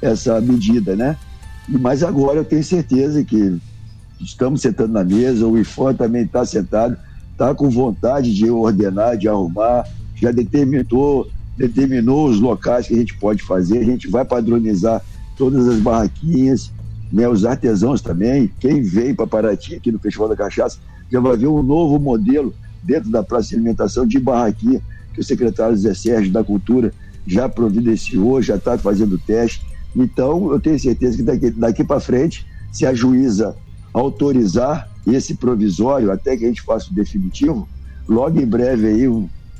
essa 0.00 0.40
medida, 0.40 0.94
né? 0.94 1.18
Mas 1.68 2.04
agora 2.04 2.38
eu 2.38 2.44
tenho 2.44 2.62
certeza 2.62 3.24
que 3.24 3.58
estamos 4.20 4.60
sentando 4.60 4.92
na 4.92 5.02
mesa, 5.02 5.48
o 5.48 5.58
IFON 5.58 5.94
também 5.94 6.22
está 6.22 6.46
sentado, 6.46 6.96
está 7.32 7.52
com 7.52 7.68
vontade 7.68 8.32
de 8.32 8.48
ordenar, 8.48 9.16
de 9.16 9.28
arrumar, 9.28 9.84
já 10.14 10.30
determinou, 10.30 11.26
determinou 11.56 12.28
os 12.28 12.40
locais 12.40 12.86
que 12.86 12.94
a 12.94 12.98
gente 12.98 13.16
pode 13.18 13.42
fazer, 13.42 13.78
a 13.78 13.84
gente 13.84 14.08
vai 14.08 14.24
padronizar 14.24 15.02
todas 15.36 15.68
as 15.68 15.78
barraquinhas, 15.78 16.72
né, 17.12 17.28
os 17.28 17.44
artesãos 17.44 18.00
também, 18.00 18.50
quem 18.58 18.82
veio 18.82 19.14
para 19.14 19.26
Paraty 19.26 19.76
aqui 19.76 19.92
no 19.92 19.98
Festival 19.98 20.28
da 20.28 20.36
Cachaça, 20.36 20.78
já 21.10 21.20
vai 21.20 21.36
ver 21.36 21.46
um 21.46 21.62
novo 21.62 21.98
modelo 21.98 22.54
dentro 22.82 23.10
da 23.10 23.22
praça 23.22 23.50
de 23.50 23.54
alimentação 23.56 24.06
de 24.06 24.18
barraquinha, 24.18 24.82
que 25.12 25.20
o 25.20 25.24
secretário 25.24 25.76
Zé 25.76 25.94
Sérgio 25.94 26.32
da 26.32 26.42
Cultura 26.42 26.92
já 27.26 27.48
providenciou, 27.48 28.42
já 28.42 28.56
está 28.56 28.76
fazendo 28.76 29.16
teste. 29.16 29.62
Então, 29.96 30.50
eu 30.52 30.60
tenho 30.60 30.78
certeza 30.78 31.16
que 31.16 31.22
daqui, 31.22 31.50
daqui 31.50 31.84
para 31.84 32.00
frente, 32.00 32.44
se 32.72 32.84
a 32.84 32.92
juíza 32.92 33.56
autorizar 33.92 34.88
esse 35.06 35.34
provisório 35.36 36.10
até 36.10 36.36
que 36.36 36.44
a 36.44 36.48
gente 36.48 36.62
faça 36.62 36.90
o 36.90 36.94
definitivo, 36.94 37.68
logo 38.08 38.40
em 38.40 38.46
breve 38.46 38.88
aí, 38.88 39.06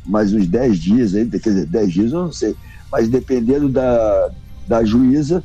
mais 0.04 0.32
uns 0.32 0.46
10 0.46 0.78
dias, 0.78 1.14
aí, 1.14 1.26
quer 1.28 1.38
dizer, 1.38 1.66
10 1.66 1.92
dias 1.92 2.12
eu 2.12 2.24
não 2.24 2.32
sei, 2.32 2.54
mas 2.90 3.08
dependendo 3.08 3.68
da, 3.68 4.30
da 4.66 4.84
juíza 4.84 5.42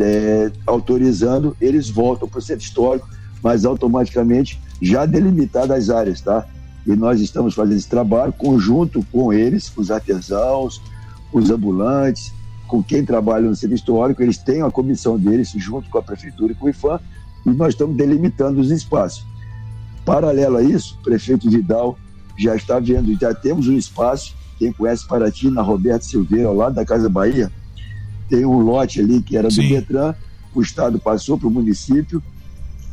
é, 0.00 0.50
autorizando, 0.66 1.56
eles 1.60 1.88
voltam 1.90 2.28
para 2.28 2.38
o 2.38 2.42
centro 2.42 2.64
histórico, 2.64 3.08
mas 3.42 3.64
automaticamente 3.64 4.60
já 4.80 5.04
delimitadas 5.04 5.90
as 5.90 5.90
áreas, 5.90 6.20
tá? 6.20 6.46
E 6.86 6.94
nós 6.94 7.20
estamos 7.20 7.54
fazendo 7.54 7.76
esse 7.76 7.88
trabalho 7.88 8.32
conjunto 8.32 9.04
com 9.10 9.32
eles, 9.32 9.72
os 9.76 9.90
artesãos, 9.90 10.80
os 11.32 11.50
ambulantes, 11.50 12.32
com 12.66 12.82
quem 12.82 13.04
trabalha 13.04 13.48
no 13.48 13.56
centro 13.56 13.74
histórico, 13.74 14.22
eles 14.22 14.38
têm 14.38 14.62
a 14.62 14.70
comissão 14.70 15.18
deles, 15.18 15.52
junto 15.56 15.88
com 15.90 15.98
a 15.98 16.02
prefeitura 16.02 16.52
e 16.52 16.54
com 16.54 16.66
o 16.66 16.68
IFAM, 16.68 17.00
e 17.44 17.50
nós 17.50 17.74
estamos 17.74 17.96
delimitando 17.96 18.60
os 18.60 18.70
espaços. 18.70 19.24
Paralelo 20.04 20.56
a 20.56 20.62
isso, 20.62 20.96
o 21.00 21.02
prefeito 21.02 21.50
Vidal 21.50 21.98
já 22.38 22.54
está 22.54 22.78
vendo, 22.78 23.18
já 23.18 23.34
temos 23.34 23.68
um 23.68 23.76
espaço, 23.76 24.34
quem 24.58 24.72
conhece 24.72 25.06
Paraty, 25.06 25.50
na 25.50 25.62
Roberto 25.62 26.04
Silveira, 26.04 26.48
ao 26.48 26.54
lado 26.54 26.74
da 26.74 26.84
Casa 26.84 27.08
Bahia, 27.08 27.50
tem 28.28 28.44
um 28.44 28.60
lote 28.60 29.00
ali 29.00 29.22
que 29.22 29.36
era 29.36 29.48
do 29.48 29.54
Sim. 29.54 29.68
Detran, 29.68 30.14
o 30.54 30.62
Estado 30.62 30.98
passou 30.98 31.38
para 31.38 31.48
o 31.48 31.50
município, 31.50 32.22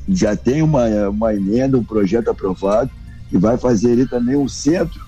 já 0.08 0.36
tem 0.36 0.62
uma, 0.62 0.86
uma 1.10 1.34
emenda, 1.34 1.78
um 1.78 1.84
projeto 1.84 2.30
aprovado, 2.30 2.92
que 3.30 3.38
vai 3.38 3.58
fazer 3.58 3.94
ali 3.94 4.06
também 4.06 4.36
um 4.36 4.48
centro 4.48 5.02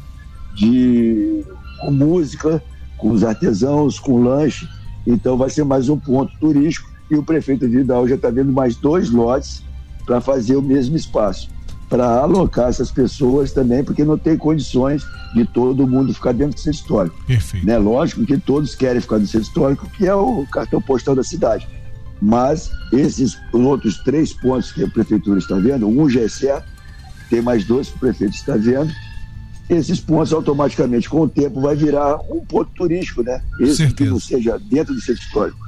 de 0.56 1.44
com 1.82 1.92
música, 1.92 2.64
com 2.98 3.12
os 3.12 3.24
artesãos, 3.24 4.00
com 4.00 4.24
lanche. 4.24 4.68
Então 5.06 5.38
vai 5.38 5.50
ser 5.50 5.64
mais 5.64 5.90
um 5.90 5.98
ponto 5.98 6.34
turístico. 6.40 6.90
E 7.12 7.16
o 7.16 7.24
prefeito 7.24 7.70
Vidal 7.70 8.08
já 8.08 8.16
está 8.16 8.32
vendo 8.32 8.52
mais 8.52 8.76
dois 8.76 9.12
lotes 9.12 9.62
para 10.06 10.20
fazer 10.22 10.56
o 10.56 10.62
mesmo 10.62 10.96
espaço, 10.96 11.50
para 11.90 12.06
alocar 12.06 12.70
essas 12.70 12.92
pessoas 12.92 13.52
também, 13.52 13.84
porque 13.84 14.04
não 14.04 14.18
tem 14.18 14.38
condições 14.38 15.06
de 15.34 15.46
todo 15.46 15.88
mundo 15.88 16.14
ficar 16.14 16.34
dentro 16.34 16.56
do 16.56 16.60
centro 16.60 16.80
histórico. 16.80 17.24
Perfeito. 17.26 17.66
Né? 17.66 17.78
Lógico 17.78 18.26
que 18.26 18.38
todos 18.38 18.74
querem 18.76 19.02
ficar 19.02 19.20
no 19.20 19.28
centro 19.28 19.48
histórico, 19.48 19.90
que 19.92 20.08
é 20.08 20.16
o 20.16 20.46
cartão 20.52 20.82
postal 20.82 21.16
da 21.16 21.24
cidade. 21.24 21.68
Mas 22.22 22.72
esses 22.92 23.38
outros 23.54 23.98
três 24.00 24.34
pontos 24.34 24.72
que 24.72 24.84
a 24.84 24.88
prefeitura 24.88 25.38
está 25.38 25.56
vendo, 25.56 25.88
um 25.88 26.10
já 26.10 26.22
é 26.22 26.30
certo, 26.30 26.68
tem 27.30 27.42
mais 27.42 27.66
dois 27.66 27.90
que 27.90 27.98
o 27.98 28.00
prefeito 28.00 28.36
está 28.36 28.56
vendo, 28.56 28.92
esses 29.70 30.00
pontos 30.00 30.32
automaticamente, 30.32 31.10
com 31.10 31.22
o 31.22 31.30
tempo, 31.30 31.60
vai 31.60 31.76
virar 31.76 32.18
um 32.32 32.44
ponto 32.46 32.70
turístico, 32.76 33.24
né? 33.24 33.42
Esse 33.60 33.78
Certeza. 33.78 33.96
que 33.96 34.06
não 34.06 34.20
seja 34.20 34.60
dentro 34.60 34.94
do 34.94 35.02
centro 35.02 35.22
histórico. 35.22 35.66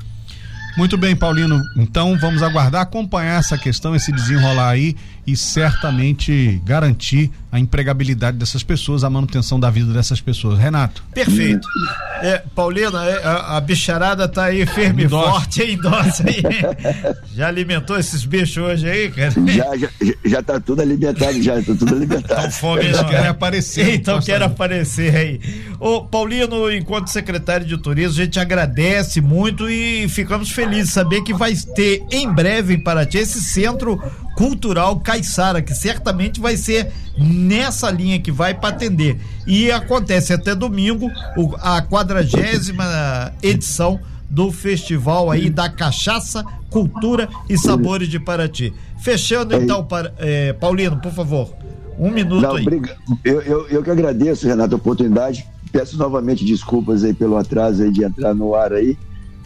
Muito 0.78 0.96
bem, 0.96 1.16
Paulino. 1.16 1.60
Então 1.76 2.16
vamos 2.20 2.44
aguardar, 2.44 2.82
acompanhar 2.82 3.40
essa 3.40 3.58
questão, 3.58 3.96
esse 3.96 4.12
desenrolar 4.12 4.70
aí 4.70 4.96
e 5.27 5.36
certamente 5.36 6.62
garantir 6.63 7.29
a 7.51 7.60
empregabilidade 7.60 8.38
dessas 8.38 8.63
pessoas, 8.63 9.03
a 9.03 9.10
manutenção 9.10 9.60
da 9.60 9.69
vida 9.69 9.91
dessas 9.91 10.22
pessoas. 10.22 10.57
Renato. 10.57 11.03
Perfeito. 11.13 11.67
É, 12.22 12.41
Paulina, 12.55 13.03
é, 13.05 13.24
a, 13.25 13.57
a, 13.57 13.62
bicharada 13.62 14.27
tá 14.27 14.46
aí 14.46 14.65
firme 14.65 15.03
e 15.03 15.10
forte, 15.10 15.62
hein, 15.63 15.77
Dose 15.77 16.24
aí. 16.25 16.41
já 17.36 17.48
alimentou 17.48 17.98
esses 17.98 18.24
bichos 18.24 18.57
hoje 18.57 18.89
aí, 18.89 19.12
cara? 19.12 19.31
Já, 19.48 19.77
já, 19.77 19.89
já 20.25 20.41
tá 20.41 20.60
tudo 20.60 20.81
alimentado, 20.81 21.41
já, 21.41 21.55
tá 21.55 21.74
tudo 21.77 21.93
alimentado. 21.93 22.39
Então, 22.39 22.51
fome 22.51 22.86
Eles 22.86 22.98
não, 22.98 23.05
querem 23.05 23.24
né? 23.24 23.29
aparecer. 23.29 23.96
Então 23.96 24.22
quer 24.22 24.41
aparecer 24.41 25.15
aí. 25.15 25.41
Ô, 25.79 26.01
Paulino, 26.03 26.72
enquanto 26.72 27.10
secretário 27.10 27.65
de 27.65 27.77
turismo, 27.77 28.22
a 28.22 28.25
gente 28.25 28.39
agradece 28.39 29.19
muito 29.19 29.69
e 29.69 30.07
ficamos 30.07 30.51
felizes 30.51 30.88
de 30.88 30.93
saber 30.93 31.22
que 31.22 31.34
vai 31.34 31.53
ter 31.75 32.03
em 32.12 32.31
breve 32.31 32.75
em 32.75 32.79
Paraty 32.79 33.17
esse 33.17 33.41
centro 33.41 34.01
cultural 34.38 35.00
Caiçara, 35.00 35.63
que 35.63 35.74
certamente 35.74 36.39
vai 36.39 36.56
ser 36.56 36.94
nessa 37.17 37.89
linha 37.89 38.20
que 38.20 38.32
vai 38.32 38.53
para 38.53 38.70
atender. 38.70 39.20
E 39.48 39.72
acontece 39.72 40.32
até 40.32 40.53
domingo 40.53 41.10
o, 41.36 41.56
a 41.56 41.82
quadragésima 41.82 43.34
edição 43.41 44.00
do 44.29 44.51
festival 44.51 45.32
aí 45.32 45.50
da 45.50 45.67
cachaça, 45.67 46.46
cultura 46.70 47.27
e 47.50 47.58
sabores 47.58 48.08
de 48.08 48.20
Paraty. 48.20 48.72
Fechando 49.01 49.56
então, 49.56 49.84
para, 49.84 50.13
é, 50.20 50.53
Paulino, 50.53 50.98
por 50.98 51.12
favor, 51.12 51.51
um 51.98 52.12
minuto 52.12 52.41
Não, 52.41 52.56
aí. 52.58 52.65
Eu, 53.25 53.41
eu, 53.41 53.67
eu 53.70 53.84
que 53.84 53.89
agradeço, 53.89 54.48
Renato, 54.48 54.75
a 54.75 54.77
oportunidade. 54.77 55.48
Peço 55.72 55.98
novamente 55.98 56.46
desculpas 56.46 57.03
aí 57.03 57.13
pelo 57.13 57.38
atraso 57.38 57.82
aí 57.82 57.91
de 57.91 58.03
entrar 58.03 58.36
no 58.36 58.53
ar 58.53 58.72
aí, 58.72 58.96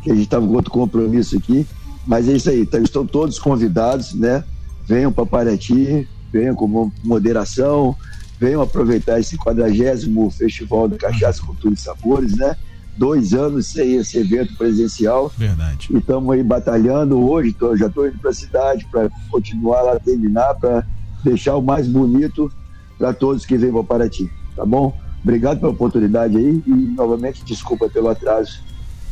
que 0.03 0.12
a 0.12 0.13
gente 0.13 0.25
estava 0.25 0.45
com 0.45 0.53
outro 0.53 0.71
compromisso 0.71 1.38
aqui. 1.38 1.65
Mas 2.05 2.27
é 2.27 2.33
isso 2.33 2.50
aí, 2.50 2.62
então, 2.62 2.81
estão 2.81 3.05
todos 3.05 3.39
convidados, 3.39 4.13
né? 4.13 4.43
Venham 4.85 5.11
para 5.11 5.25
Paraty, 5.25 6.07
venham 6.31 6.55
com 6.55 6.91
moderação, 7.03 7.95
venham 8.39 8.61
aproveitar 8.61 9.19
esse 9.19 9.38
quadragésimo 9.38 10.29
Festival 10.31 10.88
da 10.88 10.97
Cachaça, 10.97 11.43
Cultura 11.43 11.73
e 11.73 11.77
Sabores, 11.77 12.35
né? 12.35 12.55
Dois 12.97 13.33
anos 13.33 13.67
sem 13.67 13.95
esse 13.95 14.17
evento 14.17 14.55
presencial. 14.57 15.31
Verdade. 15.38 15.88
E 15.91 15.97
estamos 15.97 16.33
aí 16.33 16.43
batalhando 16.43 17.19
hoje, 17.21 17.53
tô, 17.53 17.75
já 17.75 17.88
estou 17.88 18.07
indo 18.07 18.17
para 18.19 18.31
a 18.31 18.33
cidade 18.33 18.88
para 18.91 19.09
continuar 19.29 19.81
lá, 19.81 20.00
terminar, 20.00 20.55
para 20.55 20.85
deixar 21.23 21.55
o 21.55 21.61
mais 21.61 21.88
bonito 21.88 22.51
para 22.97 23.13
todos 23.13 23.45
que 23.45 23.57
vêm 23.57 23.71
para 23.71 23.83
Paraty, 23.83 24.29
tá 24.55 24.65
bom? 24.65 24.97
Obrigado 25.23 25.59
pela 25.59 25.71
oportunidade 25.71 26.35
aí 26.35 26.63
e 26.65 26.71
novamente 26.71 27.45
desculpa 27.45 27.88
pelo 27.88 28.09
atraso, 28.09 28.59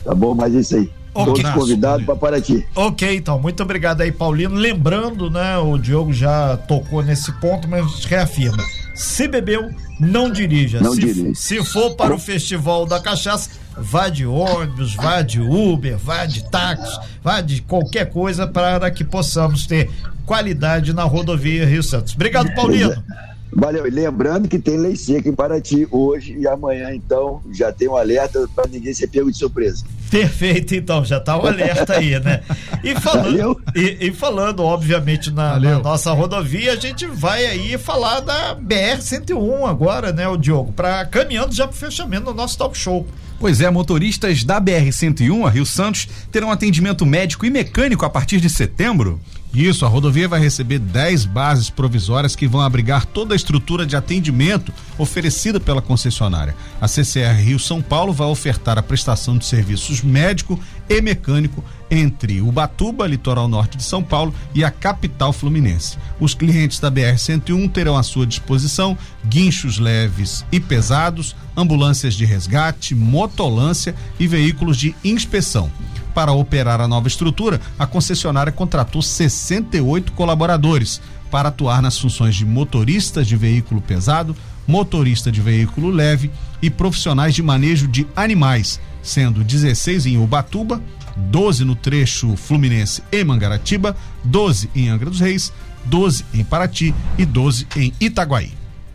tá 0.03 0.13
bom? 0.13 0.33
Mas 0.33 0.55
é 0.55 0.59
isso 0.59 0.75
aí. 0.75 0.98
Okay. 1.13 1.43
Todos 1.43 1.51
convidados 1.51 2.05
para 2.05 2.15
Paraty. 2.15 2.65
Ok, 2.75 3.15
então, 3.15 3.39
muito 3.39 3.63
obrigado 3.63 4.01
aí, 4.01 4.11
Paulino. 4.11 4.55
Lembrando, 4.55 5.29
né, 5.29 5.57
o 5.57 5.77
Diogo 5.77 6.13
já 6.13 6.55
tocou 6.55 7.01
nesse 7.01 7.31
ponto, 7.39 7.67
mas 7.67 8.05
reafirma. 8.05 8.63
Se 8.93 9.27
bebeu, 9.27 9.69
não 9.99 10.31
dirija. 10.31 10.79
Não 10.79 10.93
se, 10.93 10.99
dirija. 10.99 11.35
se 11.35 11.63
for 11.63 11.95
para 11.95 12.13
o 12.13 12.19
Festival 12.19 12.85
da 12.85 12.99
Cachaça, 12.99 13.49
vá 13.77 14.09
de 14.09 14.25
ônibus, 14.25 14.93
vá 14.95 15.21
de 15.21 15.39
Uber, 15.39 15.97
vá 15.97 16.25
de 16.25 16.43
táxi, 16.49 16.99
vá 17.23 17.41
de 17.41 17.61
qualquer 17.61 18.09
coisa 18.09 18.45
para 18.45 18.91
que 18.91 19.03
possamos 19.03 19.65
ter 19.65 19.89
qualidade 20.25 20.93
na 20.93 21.03
rodovia 21.03 21.65
Rio 21.65 21.81
Santos. 21.81 22.13
Obrigado, 22.13 22.53
Paulino. 22.53 23.03
Valeu. 23.51 23.87
E 23.87 23.89
lembrando 23.89 24.47
que 24.47 24.59
tem 24.59 24.77
lei 24.77 24.95
seca 24.95 25.27
em 25.27 25.33
Paraty 25.33 25.87
hoje 25.89 26.35
e 26.37 26.47
amanhã, 26.47 26.93
então 26.93 27.41
já 27.51 27.71
tem 27.71 27.87
um 27.87 27.95
alerta 27.95 28.47
para 28.55 28.67
ninguém 28.69 28.93
ser 28.93 29.07
pego 29.07 29.31
de 29.31 29.37
surpresa. 29.37 29.83
Perfeito, 30.09 30.73
então, 30.73 31.05
já 31.05 31.19
tá 31.19 31.37
o 31.37 31.45
alerta 31.45 31.97
aí, 31.97 32.19
né? 32.19 32.41
E 32.83 32.95
falando, 32.99 33.61
e, 33.75 34.07
e, 34.07 34.11
falando 34.11 34.63
obviamente, 34.63 35.31
na, 35.31 35.59
na, 35.59 35.79
nossa 35.79 36.11
rodovia, 36.13 36.73
a 36.73 36.75
gente 36.75 37.05
vai 37.05 37.45
aí 37.45 37.77
falar 37.77 38.19
da 38.19 38.55
BR-101 38.55 39.69
agora, 39.69 40.11
né, 40.11 40.27
o 40.27 40.35
Diogo? 40.35 40.71
Pra, 40.71 41.05
caminhando 41.05 41.53
já 41.53 41.67
pro 41.67 41.77
fechamento 41.77 42.25
do 42.25 42.33
nosso 42.33 42.57
talk 42.57 42.75
show. 42.75 43.05
Pois 43.39 43.61
é, 43.61 43.69
motoristas 43.69 44.43
da 44.43 44.59
BR-101 44.59 45.45
a 45.45 45.49
Rio 45.49 45.65
Santos 45.65 46.07
terão 46.31 46.51
atendimento 46.51 47.05
médico 47.05 47.45
e 47.45 47.49
mecânico 47.49 48.03
a 48.03 48.09
partir 48.09 48.41
de 48.41 48.49
setembro. 48.49 49.19
Isso, 49.53 49.85
a 49.85 49.89
rodovia 49.89 50.27
vai 50.27 50.39
receber 50.39 50.79
10 50.79 51.25
bases 51.25 51.69
provisórias 51.69 52.35
que 52.35 52.47
vão 52.47 52.61
abrigar 52.61 53.05
toda 53.05 53.33
a 53.33 53.35
estrutura 53.35 53.85
de 53.85 53.95
atendimento 53.95 54.71
oferecida 54.99 55.59
pela 55.59 55.81
concessionária. 55.81 56.55
A 56.79 56.87
CCR 56.87 57.41
Rio 57.41 57.57
São 57.57 57.81
Paulo 57.81 58.13
vai 58.13 58.27
ofertar 58.27 58.77
a 58.77 58.83
prestação 58.83 59.37
de 59.37 59.45
serviços 59.45 60.03
médico 60.03 60.59
e 60.87 61.01
mecânico 61.01 61.63
entre 61.89 62.41
Ubatuba, 62.41 63.07
litoral 63.07 63.47
norte 63.47 63.77
de 63.77 63.83
São 63.83 64.03
Paulo, 64.03 64.33
e 64.53 64.63
a 64.63 64.69
capital 64.69 65.33
fluminense. 65.33 65.97
Os 66.19 66.35
clientes 66.35 66.79
da 66.79 66.91
BR-101 66.91 67.71
terão 67.71 67.97
à 67.97 68.03
sua 68.03 68.27
disposição 68.27 68.95
guinchos 69.25 69.79
leves 69.79 70.45
e 70.51 70.59
pesados, 70.59 71.35
ambulâncias 71.57 72.13
de 72.13 72.25
resgate, 72.25 72.93
motolância 72.93 73.95
e 74.19 74.27
veículos 74.27 74.77
de 74.77 74.95
inspeção. 75.03 75.71
Para 76.13 76.31
operar 76.31 76.81
a 76.81 76.87
nova 76.87 77.07
estrutura, 77.07 77.61
a 77.77 77.87
concessionária 77.87 78.51
contratou 78.51 79.01
68 79.01 80.11
colaboradores 80.11 81.01
para 81.31 81.49
atuar 81.49 81.81
nas 81.81 81.97
funções 81.97 82.35
de 82.35 82.45
motoristas 82.45 83.27
de 83.27 83.35
veículo 83.35 83.81
pesado, 83.81 84.35
motorista 84.69 85.31
de 85.31 85.41
veículo 85.41 85.89
leve 85.89 86.29
e 86.61 86.69
profissionais 86.69 87.33
de 87.33 87.41
manejo 87.41 87.87
de 87.87 88.05
animais, 88.15 88.79
sendo 89.01 89.43
16 89.43 90.05
em 90.05 90.17
Ubatuba, 90.17 90.79
12 91.17 91.65
no 91.65 91.75
trecho 91.75 92.37
Fluminense 92.37 93.01
e 93.11 93.23
Mangaratiba, 93.23 93.97
12 94.23 94.69
em 94.75 94.87
Angra 94.87 95.09
dos 95.09 95.19
Reis, 95.19 95.51
12 95.85 96.23
em 96.35 96.43
Paraty 96.43 96.93
e 97.17 97.25
12 97.25 97.67
em 97.75 97.91
Itaguaí. 97.99 98.51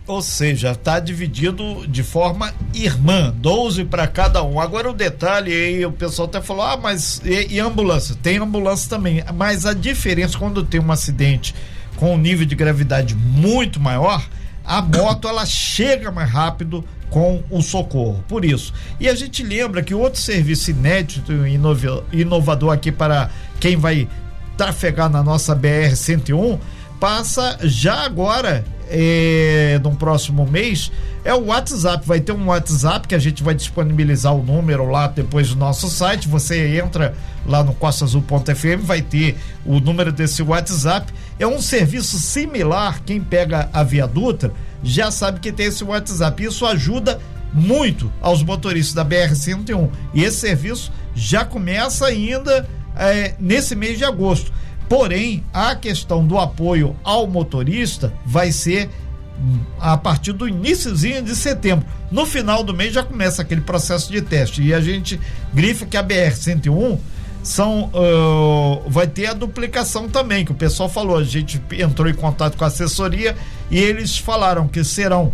Ou 0.06 0.22
seja, 0.22 0.72
está 0.72 1.00
dividido 1.00 1.86
de 1.88 2.02
forma 2.04 2.54
irmã, 2.72 3.34
12 3.36 3.84
para 3.86 4.06
cada 4.06 4.44
um. 4.44 4.60
Agora 4.60 4.90
o 4.90 4.94
detalhe 4.94 5.52
aí, 5.52 5.84
o 5.84 5.90
pessoal 5.90 6.28
até 6.28 6.40
falou: 6.40 6.62
ah, 6.62 6.76
mas 6.76 7.20
e, 7.24 7.54
e, 7.54 7.58
ambulância? 7.58 8.14
Tem 8.22 8.36
ambulância 8.36 8.88
também. 8.88 9.24
Mas 9.34 9.66
a 9.66 9.72
diferença 9.72 10.38
quando 10.38 10.62
tem 10.62 10.80
um 10.80 10.92
acidente 10.92 11.54
com 11.96 12.14
um 12.14 12.18
nível 12.18 12.46
de 12.46 12.54
gravidade 12.54 13.14
muito 13.14 13.80
maior, 13.80 14.22
a 14.64 14.80
moto 14.80 15.28
ela 15.28 15.44
chega 15.44 16.10
mais 16.10 16.30
rápido 16.30 16.84
com 17.10 17.42
o 17.50 17.62
socorro. 17.62 18.24
Por 18.26 18.44
isso. 18.44 18.72
E 18.98 19.08
a 19.08 19.14
gente 19.14 19.42
lembra 19.42 19.82
que 19.82 19.94
outro 19.94 20.20
serviço 20.20 20.70
inédito 20.70 21.32
e 21.46 22.20
inovador 22.20 22.72
aqui 22.72 22.90
para 22.90 23.30
quem 23.60 23.76
vai 23.76 24.08
trafegar 24.56 25.10
na 25.10 25.22
nossa 25.22 25.54
BR 25.54 25.94
101 25.94 26.58
passa 26.98 27.58
já 27.62 28.04
agora 28.04 28.64
é, 28.90 29.80
no 29.82 29.94
próximo 29.94 30.46
mês 30.46 30.90
é 31.24 31.32
o 31.34 31.46
WhatsApp. 31.46 32.06
Vai 32.06 32.20
ter 32.20 32.32
um 32.32 32.46
WhatsApp 32.46 33.08
que 33.08 33.14
a 33.14 33.18
gente 33.18 33.42
vai 33.42 33.54
disponibilizar 33.54 34.34
o 34.34 34.42
número 34.42 34.90
lá 34.90 35.06
depois 35.06 35.48
do 35.48 35.56
nosso 35.56 35.88
site. 35.88 36.28
Você 36.28 36.76
entra 36.78 37.14
lá 37.46 37.62
no 37.62 37.74
costaazul.fm, 37.74 38.82
vai 38.82 39.02
ter 39.02 39.36
o 39.64 39.80
número 39.80 40.12
desse 40.12 40.42
WhatsApp. 40.42 41.12
É 41.38 41.46
um 41.46 41.60
serviço 41.60 42.18
similar. 42.18 43.00
Quem 43.04 43.20
pega 43.20 43.68
a 43.72 43.82
Via 43.82 44.06
Dutra 44.06 44.52
já 44.82 45.10
sabe 45.10 45.40
que 45.40 45.52
tem 45.52 45.66
esse 45.66 45.82
WhatsApp. 45.82 46.44
Isso 46.44 46.66
ajuda 46.66 47.18
muito 47.52 48.12
aos 48.20 48.42
motoristas 48.42 48.94
da 48.94 49.04
BR-101. 49.04 49.88
E 50.12 50.24
esse 50.24 50.38
serviço 50.38 50.92
já 51.14 51.44
começa 51.44 52.06
ainda 52.06 52.68
é, 52.96 53.34
nesse 53.38 53.74
mês 53.74 53.98
de 53.98 54.04
agosto. 54.04 54.52
Porém, 54.94 55.42
a 55.52 55.74
questão 55.74 56.24
do 56.24 56.38
apoio 56.38 56.94
ao 57.02 57.26
motorista 57.26 58.12
vai 58.24 58.52
ser 58.52 58.88
hum, 59.36 59.58
a 59.80 59.96
partir 59.96 60.32
do 60.32 60.46
iníciozinho 60.46 61.20
de 61.20 61.34
setembro. 61.34 61.84
No 62.12 62.24
final 62.24 62.62
do 62.62 62.72
mês 62.72 62.94
já 62.94 63.02
começa 63.02 63.42
aquele 63.42 63.60
processo 63.60 64.12
de 64.12 64.22
teste. 64.22 64.62
E 64.62 64.72
a 64.72 64.80
gente 64.80 65.18
grifa 65.52 65.84
que 65.84 65.96
a 65.96 66.04
BR-101 66.04 66.96
são 67.42 67.90
uh, 67.92 68.88
vai 68.88 69.08
ter 69.08 69.26
a 69.26 69.32
duplicação 69.32 70.08
também, 70.08 70.44
que 70.44 70.52
o 70.52 70.54
pessoal 70.54 70.88
falou. 70.88 71.16
A 71.16 71.24
gente 71.24 71.60
entrou 71.72 72.08
em 72.08 72.14
contato 72.14 72.56
com 72.56 72.62
a 72.62 72.68
assessoria 72.68 73.34
e 73.72 73.76
eles 73.76 74.16
falaram 74.16 74.68
que 74.68 74.84
serão 74.84 75.32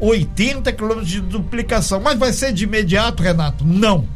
80 0.00 0.72
quilômetros 0.72 1.08
de 1.08 1.20
duplicação. 1.20 2.00
Mas 2.00 2.18
vai 2.18 2.32
ser 2.32 2.52
de 2.52 2.64
imediato, 2.64 3.22
Renato? 3.22 3.64
Não. 3.64 4.08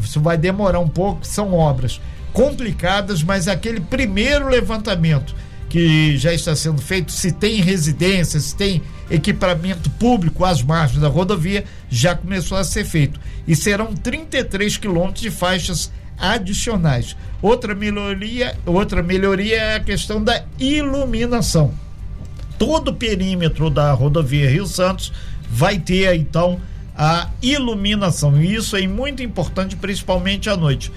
Isso 0.00 0.20
vai 0.20 0.38
demorar 0.38 0.78
um 0.78 0.88
pouco, 0.88 1.26
são 1.26 1.52
obras 1.52 2.00
complicadas, 2.32 3.22
mas 3.22 3.48
aquele 3.48 3.80
primeiro 3.80 4.48
levantamento 4.48 5.34
que 5.68 6.16
já 6.18 6.34
está 6.34 6.54
sendo 6.56 6.82
feito, 6.82 7.12
se 7.12 7.30
tem 7.30 7.60
residência, 7.60 8.40
se 8.40 8.56
tem 8.56 8.82
equipamento 9.08 9.88
público 9.90 10.44
às 10.44 10.62
margens 10.62 11.00
da 11.00 11.08
rodovia, 11.08 11.64
já 11.88 12.14
começou 12.14 12.58
a 12.58 12.64
ser 12.64 12.84
feito. 12.84 13.20
E 13.46 13.54
serão 13.54 13.94
33 13.94 14.76
quilômetros 14.76 15.22
de 15.22 15.30
faixas 15.30 15.92
adicionais. 16.18 17.16
Outra 17.40 17.74
melhoria, 17.74 18.58
outra 18.66 19.02
melhoria 19.02 19.56
é 19.56 19.76
a 19.76 19.80
questão 19.80 20.22
da 20.22 20.44
iluminação. 20.58 21.72
Todo 22.58 22.88
o 22.88 22.94
perímetro 22.94 23.70
da 23.70 23.92
rodovia 23.92 24.50
Rio 24.50 24.66
Santos 24.66 25.12
vai 25.48 25.78
ter 25.78 26.14
então 26.14 26.60
a 26.96 27.30
iluminação. 27.40 28.40
E 28.42 28.54
isso 28.54 28.76
é 28.76 28.86
muito 28.86 29.22
importante, 29.22 29.76
principalmente 29.76 30.50
à 30.50 30.56
noite. 30.56 30.92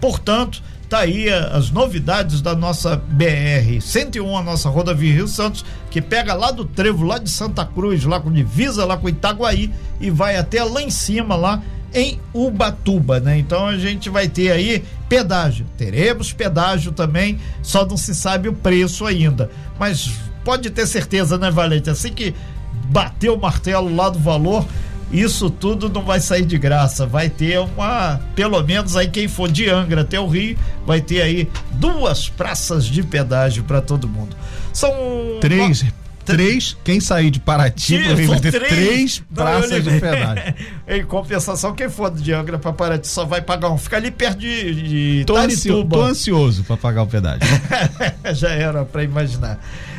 Portanto, 0.00 0.62
Tá 0.88 1.00
aí 1.00 1.28
as 1.28 1.70
novidades 1.70 2.40
da 2.40 2.54
nossa 2.54 2.96
BR 2.96 3.78
101, 3.78 4.38
a 4.38 4.42
nossa 4.42 4.70
rodovia 4.70 5.12
Rio 5.12 5.28
Santos, 5.28 5.62
que 5.90 6.00
pega 6.00 6.32
lá 6.32 6.50
do 6.50 6.64
Trevo, 6.64 7.04
lá 7.04 7.18
de 7.18 7.28
Santa 7.28 7.64
Cruz, 7.64 8.04
lá 8.04 8.18
com 8.18 8.32
divisa 8.32 8.86
lá 8.86 8.96
com 8.96 9.06
Itaguaí 9.06 9.70
e 10.00 10.10
vai 10.10 10.36
até 10.36 10.64
lá 10.64 10.80
em 10.80 10.88
cima 10.88 11.36
lá 11.36 11.62
em 11.92 12.18
Ubatuba, 12.32 13.20
né? 13.20 13.38
Então 13.38 13.66
a 13.66 13.76
gente 13.76 14.08
vai 14.08 14.28
ter 14.28 14.50
aí 14.50 14.82
pedágio. 15.10 15.66
Teremos 15.76 16.32
pedágio 16.32 16.92
também, 16.92 17.38
só 17.62 17.84
não 17.84 17.96
se 17.96 18.14
sabe 18.14 18.48
o 18.48 18.54
preço 18.54 19.04
ainda. 19.04 19.50
Mas 19.78 20.10
pode 20.42 20.70
ter 20.70 20.86
certeza, 20.86 21.36
né, 21.36 21.50
Valente? 21.50 21.90
Assim 21.90 22.12
que 22.12 22.34
bater 22.90 23.30
o 23.30 23.36
martelo 23.36 23.94
lá 23.94 24.08
do 24.08 24.18
valor, 24.18 24.66
isso 25.12 25.50
tudo 25.50 25.88
não 25.88 26.02
vai 26.02 26.20
sair 26.20 26.44
de 26.44 26.58
graça. 26.58 27.06
Vai 27.06 27.28
ter 27.28 27.58
uma, 27.58 28.20
pelo 28.34 28.62
menos 28.62 28.96
aí 28.96 29.08
quem 29.08 29.28
for 29.28 29.50
de 29.50 29.68
Angra 29.68 30.02
até 30.02 30.18
o 30.20 30.26
Rio, 30.26 30.56
vai 30.86 31.00
ter 31.00 31.22
aí 31.22 31.48
duas 31.72 32.28
praças 32.28 32.84
de 32.84 33.02
pedágio 33.02 33.64
para 33.64 33.80
todo 33.80 34.08
mundo. 34.08 34.36
São 34.72 34.92
três 35.40 35.84
três, 36.28 36.76
quem 36.84 37.00
sair 37.00 37.30
de 37.30 37.40
Paraty 37.40 37.96
vai 38.26 38.40
ter 38.40 38.50
três, 38.52 38.68
três 38.68 39.22
praças 39.34 39.82
de 39.82 39.90
pedágio. 39.98 40.54
em 40.86 41.04
compensação, 41.04 41.74
quem 41.74 41.88
for 41.88 42.10
de 42.10 42.32
Angra 42.34 42.58
para 42.58 42.72
Paraty 42.72 43.08
só 43.08 43.24
vai 43.24 43.40
pagar 43.40 43.70
um. 43.70 43.78
Fica 43.78 43.96
ali 43.96 44.10
perto 44.10 44.38
de, 44.38 44.74
de 44.74 45.24
tô, 45.26 45.36
ansio, 45.36 45.84
tô 45.84 46.02
ansioso 46.02 46.64
para 46.64 46.76
pagar 46.76 47.02
o 47.02 47.06
pedágio. 47.06 47.48
Já 48.34 48.50
era 48.50 48.84
para 48.84 49.02
imaginar. 49.02 49.58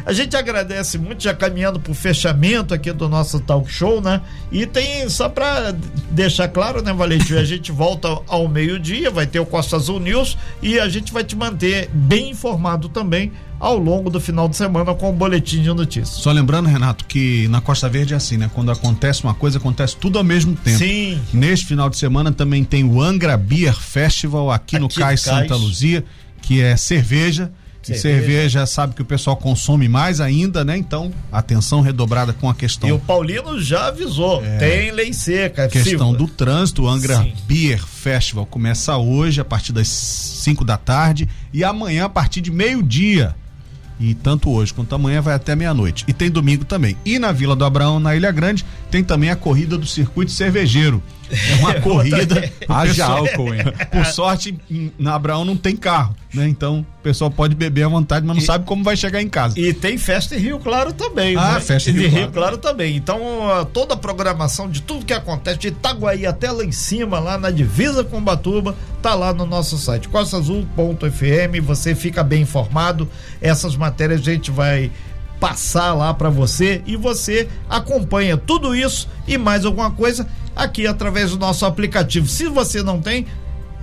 A 0.10 0.13
gente 0.13 0.36
agradece 0.36 0.98
muito, 0.98 1.22
já 1.22 1.36
caminhando 1.36 1.80
para 1.80 1.91
o 1.91 1.93
fechamento 1.93 2.74
aqui 2.74 2.91
do 2.91 3.08
nosso 3.08 3.39
talk 3.39 3.72
show, 3.72 4.02
né? 4.02 4.19
E 4.52 4.65
tem, 4.65 5.08
só 5.08 5.30
para 5.30 5.76
deixar 6.10 6.48
claro, 6.48 6.82
né, 6.82 6.91
Valente? 6.91 7.38
A 7.38 7.43
gente 7.43 7.72
volta 7.72 8.17
ao 8.28 8.48
meio-dia, 8.48 9.12
vai 9.12 9.28
ter 9.28 9.39
o 9.39 9.45
Costa 9.45 9.76
Azul 9.76 10.00
News 10.00 10.36
e 10.63 10.80
a 10.80 10.89
gente 10.89 11.13
vai 11.13 11.24
te 11.24 11.36
manter 11.36 11.91
bem 11.93 12.32
informado 12.32 12.89
também 12.89 13.32
ao 13.60 13.78
longo 13.78 14.10
do 14.10 14.19
final 14.19 14.50
de 14.50 14.56
semana 14.56 14.95
com 14.95 15.12
o 15.12 15.13
boletim 15.13 15.62
de 15.62 15.69
notícias. 15.69 16.24
Só 16.24 16.32
lembrando, 16.32 16.67
Renato, 16.67 17.06
que 17.06 17.48
na 17.50 17.62
Costa 17.62 17.88
Verde 17.88 18.15
é 18.15 18.17
assim, 18.17 18.36
né? 18.36 18.50
Quando 18.52 18.72
acontece 18.72 19.24
uma 19.24 19.36
coisa, 19.36 19.60
acontece 19.60 19.95
tudo 19.95 20.17
ao 20.17 20.24
mesmo 20.24 20.56
tempo. 20.56 20.80
Sim. 20.80 21.22
Neste 21.32 21.67
final 21.67 21.88
de 21.88 21.98
semana 21.98 22.32
também 22.32 22.63
tem 22.63 22.84
o 22.84 23.00
Angra 23.00 23.38
Beer 23.38 23.76
Festival 23.76 24.50
aqui, 24.50 24.76
aqui 24.76 24.82
no 24.82 24.89
Cais 24.89 25.22
Santa 25.22 25.56
Luzia, 25.56 26.04
que 26.41 26.62
é 26.63 26.76
cerveja 26.76 27.52
Cerveja. 27.82 28.02
cerveja 28.02 28.65
sabe 28.65 28.94
que 28.94 29.02
o 29.02 29.06
pessoal 29.06 29.38
consome 29.38 29.88
mais 29.88 30.20
ainda, 30.20 30.65
né? 30.65 30.78
Então, 30.78 31.12
atenção 31.32 31.82
redobrada 31.82 32.34
com 32.34 32.50
a 32.50 32.54
questão. 32.54 32.89
E 32.89 32.92
o 32.92 33.00
Paulino 33.00 33.60
já 33.62 33.88
avisou, 33.88 34.44
é, 34.44 34.58
tem 34.58 34.92
lei 34.92 35.13
seca. 35.13 35.68
Questão 35.68 36.13
do 36.13 36.28
trânsito, 36.28 36.84
o 36.84 36.88
Angra 36.88 37.18
Sim. 37.18 37.34
Beer 37.48 37.80
Festival 37.80 38.46
começa 38.46 38.98
hoje 38.98 39.39
a 39.39 39.46
partir 39.46 39.72
das 39.72 39.88
5 39.88 40.65
da 40.65 40.78
tarde 40.78 41.28
e 41.54 41.63
amanhã 41.63 42.06
a 42.06 42.10
partir 42.10 42.42
de 42.42 42.52
meio-dia. 42.52 43.36
E 44.00 44.13
tanto 44.13 44.50
hoje 44.50 44.74
quanto 44.74 44.96
amanhã 44.96 45.22
vai 45.22 45.34
até 45.34 45.56
meia-noite. 45.56 46.06
E 46.08 46.13
tem 46.13 46.30
domingo 46.30 46.63
também. 46.63 46.96
E 47.04 47.20
na 47.20 47.34
Vila 47.34 47.56
do 47.56 47.65
Abraão, 47.65 48.00
na 48.00 48.15
Ilha 48.15 48.32
Grande, 48.32 48.65
tem 48.89 49.04
também 49.04 49.30
a 49.30 49.36
corrida 49.36 49.78
do 49.78 49.86
circuito 49.86 50.32
cervejeiro. 50.32 51.04
É 51.32 51.56
uma 51.60 51.74
corrida, 51.82 52.52
haja 52.68 53.06
álcool. 53.06 53.54
Hein? 53.54 53.62
Por 53.92 54.06
sorte, 54.06 54.58
na 54.98 55.15
Abraão 55.15 55.46
não 55.46 55.56
tem 55.56 55.76
carro, 55.76 56.15
né? 56.34 56.48
Então, 56.48 56.86
o 57.00 57.04
pessoal 57.04 57.30
pode 57.32 57.56
beber 57.56 57.84
à 57.84 57.88
vontade, 57.88 58.26
mas 58.26 58.36
não 58.38 58.44
e, 58.44 58.46
sabe 58.46 58.65
como 58.65 58.84
vai 58.84 58.98
chegar 58.98 59.22
em 59.22 59.30
casa. 59.30 59.60
E 59.60 59.74
tem 59.74 59.98
festa 59.98 60.36
em 60.36 60.39
Rio 60.39 60.60
Claro 60.60 60.94
também. 60.94 61.36
Ah, 61.38 61.54
né? 61.54 61.60
festa 61.60 61.89
em 61.89 61.94
Rio, 61.94 62.10
Rio, 62.10 62.32
Claro. 62.32 62.58
também. 62.58 62.96
Então, 62.96 63.20
toda 63.74 63.94
a 63.94 63.98
programação 63.98 64.70
de 64.70 64.82
tudo 64.82 65.06
que 65.06 65.13
acontece, 65.13 65.60
de 65.60 65.68
Itaguaí 65.70 66.26
até 66.26 66.52
lá 66.52 66.63
em 66.63 66.72
cima, 66.72 67.20
lá 67.20 67.38
na 67.38 67.52
divisa 67.52 68.04
com 68.04 68.22
Batuba, 68.22 68.76
tá 69.02 69.15
lá 69.15 69.34
no 69.34 69.46
nosso 69.46 69.78
site, 69.78 70.10
costaazul.fm. 70.10 71.62
Você 71.65 71.96
fica 71.96 72.24
bem 72.24 72.42
informado. 72.42 73.08
Essas 73.42 73.76
matérias 73.76 74.22
a 74.22 74.32
gente 74.32 74.52
vai 74.52 74.92
passar 75.39 75.93
lá 75.93 76.13
para 76.13 76.30
você 76.30 76.82
e 76.86 76.95
você 76.95 77.47
acompanha 77.69 78.38
tudo 78.38 78.75
isso 78.75 79.08
e 79.28 79.38
mais 79.38 79.65
alguma 79.65 79.91
coisa 79.91 80.28
aqui 80.56 80.86
através 80.86 81.32
do 81.32 81.38
nosso 81.38 81.65
aplicativo. 81.65 82.28
Se 82.28 82.47
você 82.47 82.84
não 82.84 83.02
tem, 83.02 83.25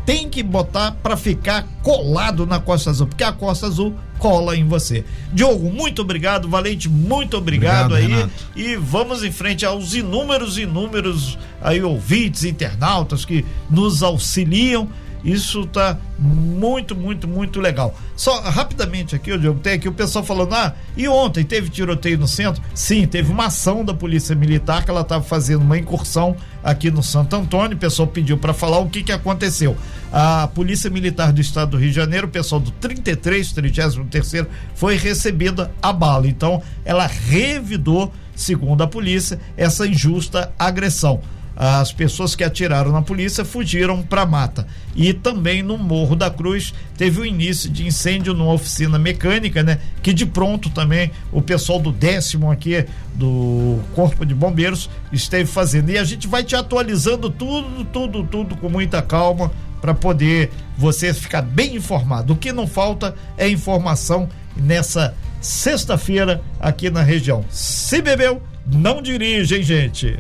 tem 0.05 0.29
que 0.29 0.43
botar 0.43 0.93
para 1.03 1.17
ficar 1.17 1.67
colado 1.83 2.47
na 2.47 2.61
Costa 2.61 2.91
Azul, 2.91 3.07
porque 3.07 3.25
a 3.25 3.33
Costa 3.33 3.67
Azul 3.67 3.95
cola 4.19 4.57
em 4.57 4.67
você. 4.67 5.05
Diogo, 5.33 5.71
muito 5.71 6.03
obrigado, 6.03 6.49
Valente, 6.49 6.89
muito 6.89 7.37
obrigado, 7.37 7.93
obrigado 7.93 8.13
aí. 8.13 8.21
Renato. 8.21 8.33
E 8.55 8.77
vamos 8.77 9.25
em 9.25 9.33
frente 9.33 9.65
aos 9.65 9.95
inúmeros, 9.95 10.59
inúmeros 10.59 11.39
aí 11.61 11.83
ouvintes, 11.83 12.45
internautas 12.45 13.25
que 13.25 13.45
nos 13.71 14.03
auxiliam 14.03 14.89
isso 15.27 15.63
está 15.63 15.99
muito, 16.17 16.95
muito, 16.95 17.27
muito 17.27 17.61
legal. 17.61 17.99
Só 18.15 18.41
rapidamente 18.43 19.17
aqui, 19.17 19.33
o 19.33 19.39
Diogo, 19.39 19.59
tem 19.59 19.73
aqui 19.73 19.89
o 19.89 19.93
pessoal 19.93 20.25
falando: 20.25 20.55
ah, 20.55 20.73
e 20.97 21.09
ontem 21.09 21.43
teve 21.43 21.69
tiroteio 21.69 22.17
no 22.17 22.29
centro? 22.29 22.63
Sim, 22.73 23.09
teve 23.09 23.33
uma 23.33 23.47
ação 23.47 23.85
da 23.85 23.93
Polícia 23.93 24.37
Militar 24.37 24.85
que 24.85 24.91
ela 24.91 25.01
estava 25.01 25.25
fazendo 25.25 25.63
uma 25.63 25.77
incursão 25.77 26.37
aqui 26.63 26.93
no 26.93 27.03
Santo 27.03 27.35
Antônio. 27.35 27.77
O 27.77 27.81
pessoal 27.81 28.07
pediu 28.07 28.39
para 28.39 28.55
falar 28.55 28.79
o 28.79 28.89
que, 28.89 29.03
que 29.03 29.11
aconteceu. 29.11 29.77
A 30.13 30.47
Polícia 30.47 30.89
Militar 30.89 31.33
do 31.33 31.41
Estado 31.41 31.73
do 31.73 31.77
Rio 31.77 31.89
de 31.89 31.97
Janeiro, 31.97 32.29
o 32.29 32.31
pessoal 32.31 32.61
do 32.61 32.71
33, 32.71 33.51
33, 33.51 34.47
foi 34.77 34.97
recebida 34.97 35.73
a 35.83 35.93
bala. 35.93 36.29
Então, 36.29 36.63
ela 36.85 37.07
revidou, 37.09 38.13
segundo 38.37 38.83
a 38.83 38.87
polícia, 38.87 39.41
essa 39.57 39.89
injusta 39.89 40.53
agressão 40.57 41.21
as 41.57 41.91
pessoas 41.91 42.37
que 42.37 42.45
atiraram 42.45 42.93
na 42.93 43.01
polícia 43.01 43.43
fugiram 43.45 44.03
para 44.03 44.23
a 44.23 44.27
mata. 44.27 44.67
E 44.95 45.15
também 45.15 45.63
no 45.63 45.79
Morro 45.79 46.15
da 46.15 46.31
Cruz 46.31 46.75
teve 46.99 47.21
o 47.21 47.25
início 47.25 47.71
de 47.71 47.87
incêndio 47.87 48.35
numa 48.35 48.53
oficina 48.53 48.99
mecânica, 48.99 49.63
né? 49.63 49.79
Que 50.03 50.13
de 50.13 50.27
pronto 50.27 50.69
também 50.69 51.11
o 51.33 51.41
pessoal 51.41 51.81
do 51.81 51.91
décimo 51.91 52.51
aqui 52.51 52.85
do 53.15 53.79
Corpo 53.95 54.27
de 54.27 54.35
Bombeiros 54.35 54.91
esteve 55.11 55.51
fazendo. 55.51 55.91
E 55.91 55.97
a 55.97 56.05
gente 56.05 56.29
vai 56.29 56.45
te 56.45 56.55
atualizando 56.55 57.31
tudo, 57.31 57.85
tudo, 57.87 58.23
tudo 58.25 58.57
com 58.57 58.69
muita 58.69 59.01
calma 59.01 59.51
para 59.81 59.95
poder 59.95 60.51
você 60.77 61.15
ficar 61.15 61.43
bem 61.43 61.77
informado. 61.77 62.35
O 62.35 62.37
que 62.37 62.53
não 62.53 62.67
falta 62.67 63.15
é 63.39 63.49
informação 63.49 64.29
nessa 64.57 65.15
sexta-feira 65.41 66.43
aqui 66.61 66.91
na 66.91 67.03
região. 67.03 67.45
Se 67.49 68.03
bebeu, 68.03 68.43
não 68.67 69.01
dirige, 69.01 69.57
hein, 69.57 69.63
gente? 69.63 70.19